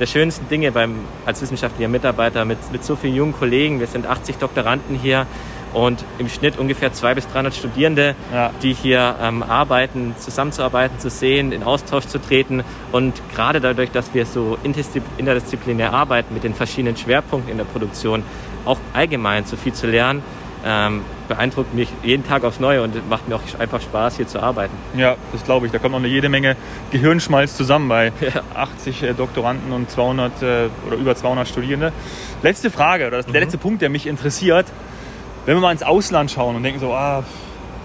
der 0.00 0.06
schönsten 0.06 0.48
Dinge 0.48 0.72
beim, 0.72 0.94
als 1.26 1.42
wissenschaftlicher 1.42 1.90
Mitarbeiter 1.90 2.46
mit, 2.46 2.58
mit 2.72 2.82
so 2.84 2.96
vielen 2.96 3.14
jungen 3.14 3.34
Kollegen. 3.34 3.78
Wir 3.78 3.86
sind 3.86 4.06
80 4.06 4.36
Doktoranden 4.38 4.96
hier 4.96 5.26
und 5.72 6.04
im 6.18 6.28
Schnitt 6.28 6.58
ungefähr 6.58 6.92
200 6.92 7.24
bis 7.24 7.32
300 7.32 7.54
Studierende, 7.54 8.14
ja. 8.32 8.50
die 8.62 8.72
hier 8.72 9.16
ähm, 9.20 9.42
arbeiten, 9.42 10.14
zusammenzuarbeiten, 10.18 10.98
zu 10.98 11.10
sehen, 11.10 11.52
in 11.52 11.62
Austausch 11.62 12.06
zu 12.06 12.18
treten. 12.18 12.62
Und 12.90 13.20
gerade 13.34 13.60
dadurch, 13.60 13.90
dass 13.90 14.14
wir 14.14 14.26
so 14.26 14.58
interdisziplinär 14.62 15.92
arbeiten 15.92 16.34
mit 16.34 16.44
den 16.44 16.54
verschiedenen 16.54 16.96
Schwerpunkten 16.96 17.50
in 17.50 17.58
der 17.58 17.64
Produktion, 17.64 18.22
auch 18.64 18.78
allgemein 18.92 19.44
so 19.44 19.56
viel 19.56 19.72
zu 19.72 19.86
lernen, 19.86 20.22
ähm, 20.64 21.04
beeindruckt 21.26 21.74
mich 21.74 21.88
jeden 22.04 22.24
Tag 22.24 22.44
aufs 22.44 22.60
Neue 22.60 22.82
und 22.82 23.08
macht 23.08 23.28
mir 23.28 23.34
auch 23.34 23.42
einfach 23.58 23.80
Spaß, 23.80 24.16
hier 24.16 24.28
zu 24.28 24.40
arbeiten. 24.40 24.74
Ja, 24.96 25.16
das 25.32 25.42
glaube 25.42 25.66
ich. 25.66 25.72
Da 25.72 25.78
kommt 25.78 25.92
noch 25.92 25.98
eine 25.98 26.08
jede 26.08 26.28
Menge 26.28 26.56
Gehirnschmalz 26.92 27.56
zusammen 27.56 27.88
bei 27.88 28.12
ja. 28.20 28.42
80 28.54 29.02
äh, 29.02 29.14
Doktoranden 29.14 29.72
und 29.72 29.90
200 29.90 30.42
äh, 30.42 30.68
oder 30.86 30.96
über 30.96 31.16
200 31.16 31.48
Studierende. 31.48 31.92
Letzte 32.42 32.70
Frage, 32.70 33.08
oder 33.08 33.18
das, 33.18 33.26
mhm. 33.26 33.32
der 33.32 33.40
letzte 33.40 33.58
Punkt, 33.58 33.82
der 33.82 33.88
mich 33.88 34.06
interessiert 34.06 34.66
wenn 35.46 35.56
wir 35.56 35.60
mal 35.60 35.72
ins 35.72 35.82
Ausland 35.82 36.30
schauen 36.30 36.56
und 36.56 36.62
denken 36.62 36.80
so, 36.80 36.92
ah, 36.92 37.24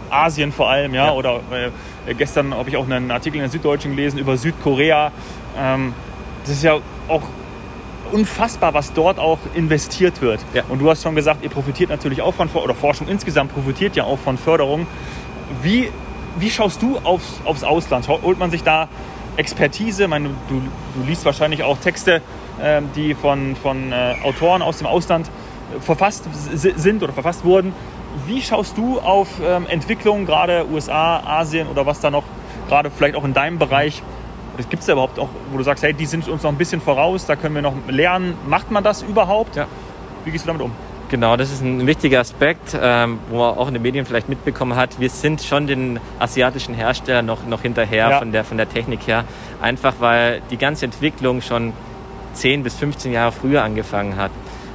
Asien 0.09 0.51
vor 0.51 0.69
allem, 0.69 0.93
ja, 0.93 1.07
ja. 1.07 1.13
oder 1.13 1.41
äh, 1.51 2.13
gestern 2.13 2.53
habe 2.53 2.69
ich 2.69 2.77
auch 2.77 2.85
einen 2.85 3.11
Artikel 3.11 3.37
in 3.37 3.43
der 3.43 3.49
Süddeutschen 3.49 3.95
gelesen 3.95 4.19
über 4.19 4.37
Südkorea. 4.37 5.11
Ähm, 5.57 5.93
das 6.43 6.55
ist 6.55 6.63
ja 6.63 6.77
auch 7.07 7.23
unfassbar, 8.11 8.73
was 8.73 8.93
dort 8.93 9.19
auch 9.19 9.39
investiert 9.53 10.21
wird. 10.21 10.39
Ja. 10.53 10.63
Und 10.69 10.79
du 10.79 10.89
hast 10.89 11.03
schon 11.03 11.15
gesagt, 11.15 11.43
ihr 11.43 11.49
profitiert 11.49 11.89
natürlich 11.89 12.21
auch 12.21 12.33
von, 12.33 12.47
oder 12.49 12.73
Forschung 12.73 13.07
insgesamt 13.07 13.53
profitiert 13.53 13.95
ja 13.95 14.03
auch 14.03 14.19
von 14.19 14.37
Förderung. 14.37 14.87
Wie, 15.61 15.89
wie 16.39 16.49
schaust 16.49 16.81
du 16.81 16.97
aufs, 17.03 17.41
aufs 17.43 17.63
Ausland? 17.63 18.07
Holt 18.07 18.39
man 18.39 18.51
sich 18.51 18.63
da 18.63 18.87
Expertise? 19.35 20.03
Ich 20.03 20.09
meine, 20.09 20.29
du, 20.47 20.61
du 20.95 21.07
liest 21.07 21.25
wahrscheinlich 21.25 21.63
auch 21.63 21.77
Texte, 21.79 22.21
äh, 22.61 22.81
die 22.95 23.13
von, 23.13 23.55
von 23.57 23.91
äh, 23.91 24.15
Autoren 24.23 24.61
aus 24.61 24.77
dem 24.77 24.87
Ausland 24.87 25.29
verfasst 25.79 26.25
sind 26.53 27.03
oder 27.03 27.13
verfasst 27.13 27.43
wurden. 27.43 27.73
Wie 28.25 28.41
schaust 28.41 28.77
du 28.77 28.99
auf 28.99 29.27
ähm, 29.43 29.67
Entwicklungen, 29.67 30.25
gerade 30.25 30.65
USA, 30.71 31.21
Asien 31.25 31.67
oder 31.67 31.85
was 31.85 31.99
da 31.99 32.09
noch, 32.09 32.23
gerade 32.67 32.89
vielleicht 32.89 33.15
auch 33.15 33.25
in 33.25 33.33
deinem 33.33 33.59
Bereich, 33.59 34.01
gibt 34.69 34.81
es 34.81 34.87
da 34.87 34.93
überhaupt 34.93 35.19
auch, 35.19 35.29
wo 35.51 35.57
du 35.57 35.63
sagst, 35.63 35.83
hey, 35.83 35.93
die 35.93 36.05
sind 36.05 36.27
uns 36.27 36.43
noch 36.43 36.51
ein 36.51 36.57
bisschen 36.57 36.81
voraus, 36.81 37.25
da 37.25 37.35
können 37.35 37.55
wir 37.55 37.61
noch 37.61 37.73
lernen. 37.87 38.33
Macht 38.47 38.71
man 38.71 38.83
das 38.83 39.03
überhaupt? 39.03 39.55
Ja. 39.55 39.67
Wie 40.25 40.31
gehst 40.31 40.45
du 40.45 40.47
damit 40.47 40.63
um? 40.63 40.71
Genau, 41.09 41.37
das 41.37 41.53
ist 41.53 41.61
ein 41.61 41.87
wichtiger 41.87 42.19
Aspekt, 42.19 42.77
ähm, 42.79 43.19
wo 43.29 43.37
man 43.37 43.57
auch 43.57 43.69
in 43.69 43.73
den 43.73 43.83
Medien 43.83 44.05
vielleicht 44.05 44.27
mitbekommen 44.27 44.75
hat. 44.75 44.99
Wir 44.99 45.09
sind 45.09 45.41
schon 45.41 45.65
den 45.65 46.01
asiatischen 46.19 46.73
Herstellern 46.73 47.25
noch, 47.25 47.45
noch 47.45 47.61
hinterher 47.61 48.09
ja. 48.09 48.19
von, 48.19 48.33
der, 48.33 48.43
von 48.43 48.57
der 48.57 48.67
Technik 48.67 49.07
her. 49.07 49.23
Einfach 49.61 49.95
weil 49.99 50.41
die 50.51 50.57
ganze 50.57 50.83
Entwicklung 50.83 51.41
schon 51.41 51.71
10 52.33 52.63
bis 52.63 52.75
15 52.75 53.13
Jahre 53.13 53.31
früher 53.31 53.63
angefangen 53.63 54.17
hat. 54.17 54.31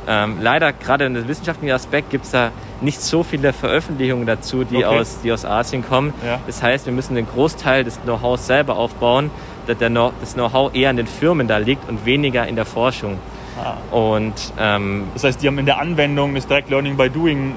Ähm, 0.08 0.38
leider, 0.40 0.72
gerade 0.72 1.04
in 1.04 1.14
dem 1.14 1.28
wissenschaftlichen 1.28 1.72
Aspekt, 1.72 2.10
gibt 2.10 2.24
es 2.24 2.32
da 2.32 2.50
nicht 2.80 3.00
so 3.00 3.22
viele 3.22 3.52
Veröffentlichungen 3.52 4.26
dazu, 4.26 4.64
die, 4.64 4.78
okay. 4.78 4.86
aus, 4.86 5.20
die 5.22 5.32
aus 5.32 5.44
Asien 5.44 5.84
kommen. 5.86 6.12
Ja. 6.24 6.40
Das 6.46 6.62
heißt, 6.62 6.86
wir 6.86 6.92
müssen 6.92 7.14
den 7.14 7.26
Großteil 7.26 7.84
des 7.84 8.00
Know-hows 8.02 8.46
selber 8.46 8.76
aufbauen, 8.76 9.30
dass 9.66 9.78
der 9.78 9.90
Know 9.90 10.12
das 10.20 10.34
Know-how 10.34 10.74
eher 10.74 10.90
in 10.90 10.96
den 10.96 11.06
Firmen 11.06 11.46
da 11.46 11.58
liegt 11.58 11.88
und 11.88 12.04
weniger 12.04 12.46
in 12.46 12.56
der 12.56 12.64
Forschung. 12.64 13.18
Ah. 13.58 13.76
Und, 13.94 14.52
ähm, 14.58 15.04
das 15.14 15.24
heißt, 15.24 15.42
die 15.42 15.46
haben 15.46 15.58
in 15.58 15.66
der 15.66 15.78
Anwendung 15.78 16.34
das 16.34 16.46
Direct 16.46 16.70
Learning 16.70 16.96
by 16.96 17.08
Doing 17.08 17.54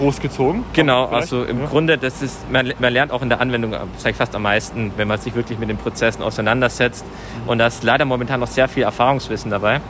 großgezogen? 0.00 0.64
Genau, 0.72 1.06
also 1.06 1.44
im 1.44 1.60
ja. 1.60 1.66
Grunde, 1.66 1.98
das 1.98 2.22
ist, 2.22 2.50
man, 2.50 2.72
man, 2.78 2.92
lernt 2.92 3.12
auch 3.12 3.22
in 3.22 3.28
der 3.28 3.40
Anwendung 3.40 3.74
vielleicht 3.98 4.18
fast 4.18 4.34
am 4.34 4.42
meisten, 4.42 4.92
wenn 4.96 5.06
man 5.06 5.20
sich 5.20 5.34
wirklich 5.34 5.58
mit 5.58 5.68
den 5.68 5.76
Prozessen 5.76 6.22
auseinandersetzt. 6.22 7.04
Mhm. 7.04 7.48
Und 7.48 7.58
da 7.58 7.66
ist 7.66 7.84
leider 7.84 8.04
momentan 8.04 8.40
noch 8.40 8.48
sehr 8.48 8.68
viel 8.68 8.82
Erfahrungswissen 8.82 9.50
dabei. 9.50 9.80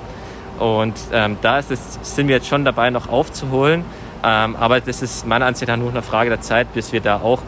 Und 0.60 0.94
ähm, 1.12 1.38
da 1.40 1.58
ist 1.58 1.70
es, 1.70 1.98
sind 2.02 2.28
wir 2.28 2.36
jetzt 2.36 2.46
schon 2.46 2.64
dabei, 2.64 2.90
noch 2.90 3.08
aufzuholen. 3.08 3.84
Ähm, 4.22 4.56
aber 4.56 4.80
das 4.80 5.00
ist 5.00 5.26
meiner 5.26 5.46
Ansicht 5.46 5.68
nach 5.68 5.78
nur 5.78 5.90
eine 5.90 6.02
Frage 6.02 6.28
der 6.28 6.42
Zeit, 6.42 6.72
bis 6.74 6.92
wir 6.92 7.00
da 7.00 7.16
auch 7.16 7.40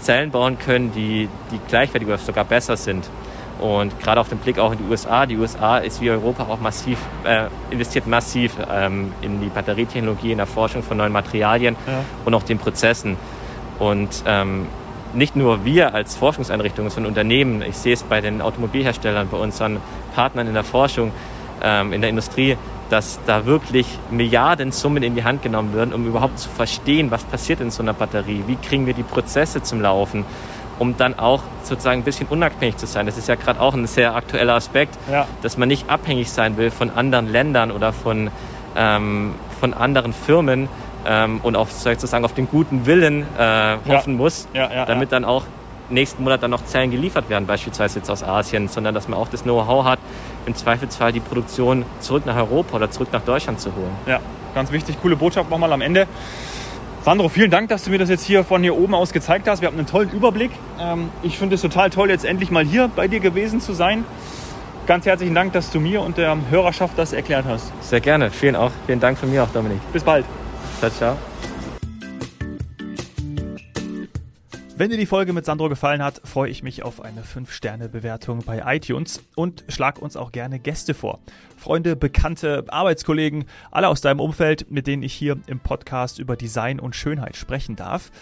Zellen 0.00 0.30
bauen 0.30 0.58
können, 0.58 0.92
die, 0.92 1.28
die 1.50 1.58
gleichwertig 1.66 2.06
oder 2.06 2.18
sogar 2.18 2.44
besser 2.44 2.76
sind. 2.76 3.08
Und 3.58 3.98
gerade 3.98 4.20
auf 4.20 4.28
den 4.28 4.38
Blick 4.38 4.58
auch 4.58 4.70
in 4.70 4.78
die 4.78 4.84
USA. 4.84 5.26
Die 5.26 5.36
USA 5.36 5.78
ist 5.78 6.00
wie 6.00 6.10
Europa 6.10 6.44
auch 6.44 6.60
massiv, 6.60 6.98
äh, 7.24 7.46
investiert 7.70 8.06
massiv 8.06 8.52
ähm, 8.70 9.12
in 9.22 9.40
die 9.40 9.48
Batterietechnologie, 9.48 10.32
in 10.32 10.38
der 10.38 10.46
Forschung 10.46 10.82
von 10.82 10.96
neuen 10.96 11.12
Materialien 11.12 11.74
ja. 11.86 12.04
und 12.24 12.34
auch 12.34 12.44
den 12.44 12.58
Prozessen. 12.58 13.16
Und 13.78 14.22
ähm, 14.26 14.66
nicht 15.14 15.34
nur 15.34 15.64
wir 15.64 15.94
als 15.94 16.14
Forschungseinrichtungen, 16.16 16.90
sondern 16.90 17.10
Unternehmen, 17.10 17.62
ich 17.62 17.76
sehe 17.76 17.94
es 17.94 18.02
bei 18.02 18.20
den 18.20 18.42
Automobilherstellern, 18.42 19.28
bei 19.28 19.38
unseren 19.38 19.78
Partnern 20.14 20.46
in 20.46 20.54
der 20.54 20.64
Forschung, 20.64 21.12
ähm, 21.62 21.92
in 21.92 22.00
der 22.00 22.10
Industrie, 22.10 22.56
dass 22.90 23.20
da 23.26 23.44
wirklich 23.44 23.86
Milliardensummen 24.10 25.02
in 25.02 25.14
die 25.14 25.24
Hand 25.24 25.42
genommen 25.42 25.74
werden, 25.74 25.92
um 25.92 26.06
überhaupt 26.06 26.38
zu 26.38 26.48
verstehen, 26.48 27.10
was 27.10 27.24
passiert 27.24 27.60
in 27.60 27.70
so 27.70 27.82
einer 27.82 27.92
Batterie, 27.92 28.44
wie 28.46 28.56
kriegen 28.56 28.86
wir 28.86 28.94
die 28.94 29.02
Prozesse 29.02 29.62
zum 29.62 29.80
Laufen, 29.80 30.24
um 30.78 30.96
dann 30.96 31.18
auch 31.18 31.42
sozusagen 31.62 32.00
ein 32.00 32.04
bisschen 32.04 32.28
unabhängig 32.28 32.76
zu 32.76 32.86
sein. 32.86 33.06
Das 33.06 33.18
ist 33.18 33.28
ja 33.28 33.34
gerade 33.34 33.60
auch 33.60 33.74
ein 33.74 33.86
sehr 33.86 34.14
aktueller 34.14 34.54
Aspekt, 34.54 34.96
ja. 35.10 35.26
dass 35.42 35.58
man 35.58 35.68
nicht 35.68 35.90
abhängig 35.90 36.30
sein 36.30 36.56
will 36.56 36.70
von 36.70 36.90
anderen 36.90 37.30
Ländern 37.30 37.70
oder 37.70 37.92
von, 37.92 38.30
ähm, 38.76 39.34
von 39.60 39.74
anderen 39.74 40.12
Firmen 40.12 40.68
ähm, 41.06 41.40
und 41.42 41.56
auch 41.56 41.68
sozusagen 41.68 42.24
auf 42.24 42.34
den 42.34 42.48
guten 42.48 42.86
Willen 42.86 43.22
äh, 43.38 43.76
hoffen 43.88 44.12
ja. 44.12 44.16
muss, 44.16 44.48
ja, 44.54 44.86
damit 44.86 45.12
dann 45.12 45.24
auch 45.24 45.44
nächsten 45.90 46.22
Monat 46.22 46.42
dann 46.42 46.50
noch 46.50 46.64
Zellen 46.64 46.90
geliefert 46.90 47.28
werden, 47.28 47.46
beispielsweise 47.46 47.98
jetzt 47.98 48.10
aus 48.10 48.22
Asien, 48.22 48.68
sondern 48.68 48.94
dass 48.94 49.08
man 49.08 49.18
auch 49.18 49.28
das 49.28 49.42
Know-how 49.42 49.84
hat, 49.84 49.98
im 50.48 50.54
Zweifelsfall 50.56 51.12
die 51.12 51.20
Produktion 51.20 51.84
zurück 52.00 52.26
nach 52.26 52.36
Europa 52.36 52.76
oder 52.76 52.90
zurück 52.90 53.08
nach 53.12 53.22
Deutschland 53.22 53.60
zu 53.60 53.74
holen. 53.74 53.92
Ja, 54.06 54.20
ganz 54.54 54.72
wichtig, 54.72 54.96
coole 55.00 55.16
Botschaft 55.16 55.48
nochmal 55.50 55.72
am 55.72 55.80
Ende. 55.80 56.06
Sandro, 57.04 57.28
vielen 57.28 57.50
Dank, 57.50 57.68
dass 57.68 57.84
du 57.84 57.90
mir 57.90 57.98
das 57.98 58.08
jetzt 58.08 58.24
hier 58.24 58.44
von 58.44 58.62
hier 58.62 58.76
oben 58.76 58.94
aus 58.94 59.12
gezeigt 59.12 59.48
hast. 59.48 59.60
Wir 59.60 59.68
haben 59.68 59.78
einen 59.78 59.86
tollen 59.86 60.10
Überblick. 60.10 60.50
Ähm, 60.80 61.10
ich 61.22 61.38
finde 61.38 61.54
es 61.54 61.62
total 61.62 61.90
toll, 61.90 62.10
jetzt 62.10 62.24
endlich 62.24 62.50
mal 62.50 62.64
hier 62.64 62.90
bei 62.94 63.08
dir 63.08 63.20
gewesen 63.20 63.60
zu 63.60 63.72
sein. 63.72 64.04
Ganz 64.86 65.06
herzlichen 65.06 65.34
Dank, 65.34 65.52
dass 65.52 65.70
du 65.70 65.80
mir 65.80 66.00
und 66.00 66.16
der 66.16 66.36
Hörerschaft 66.50 66.98
das 66.98 67.12
erklärt 67.12 67.44
hast. 67.46 67.72
Sehr 67.82 68.00
gerne. 68.00 68.30
Vielen, 68.30 68.56
auch, 68.56 68.72
vielen 68.86 69.00
Dank 69.00 69.18
von 69.18 69.30
mir 69.30 69.44
auch, 69.44 69.50
Dominik. 69.50 69.80
Bis 69.92 70.02
bald. 70.02 70.24
Ciao, 70.80 70.90
ciao. 70.90 71.37
Wenn 74.78 74.90
dir 74.90 74.96
die 74.96 75.06
Folge 75.06 75.32
mit 75.32 75.44
Sandro 75.44 75.68
gefallen 75.68 76.04
hat, 76.04 76.20
freue 76.22 76.50
ich 76.50 76.62
mich 76.62 76.84
auf 76.84 77.00
eine 77.00 77.22
5-Sterne-Bewertung 77.22 78.44
bei 78.44 78.76
iTunes 78.76 79.24
und 79.34 79.64
schlag 79.66 80.00
uns 80.00 80.16
auch 80.16 80.30
gerne 80.30 80.60
Gäste 80.60 80.94
vor. 80.94 81.18
Freunde, 81.56 81.96
Bekannte, 81.96 82.64
Arbeitskollegen, 82.68 83.46
alle 83.72 83.88
aus 83.88 84.02
deinem 84.02 84.20
Umfeld, 84.20 84.70
mit 84.70 84.86
denen 84.86 85.02
ich 85.02 85.14
hier 85.14 85.36
im 85.48 85.58
Podcast 85.58 86.20
über 86.20 86.36
Design 86.36 86.78
und 86.78 86.94
Schönheit 86.94 87.34
sprechen 87.34 87.74
darf. 87.74 88.12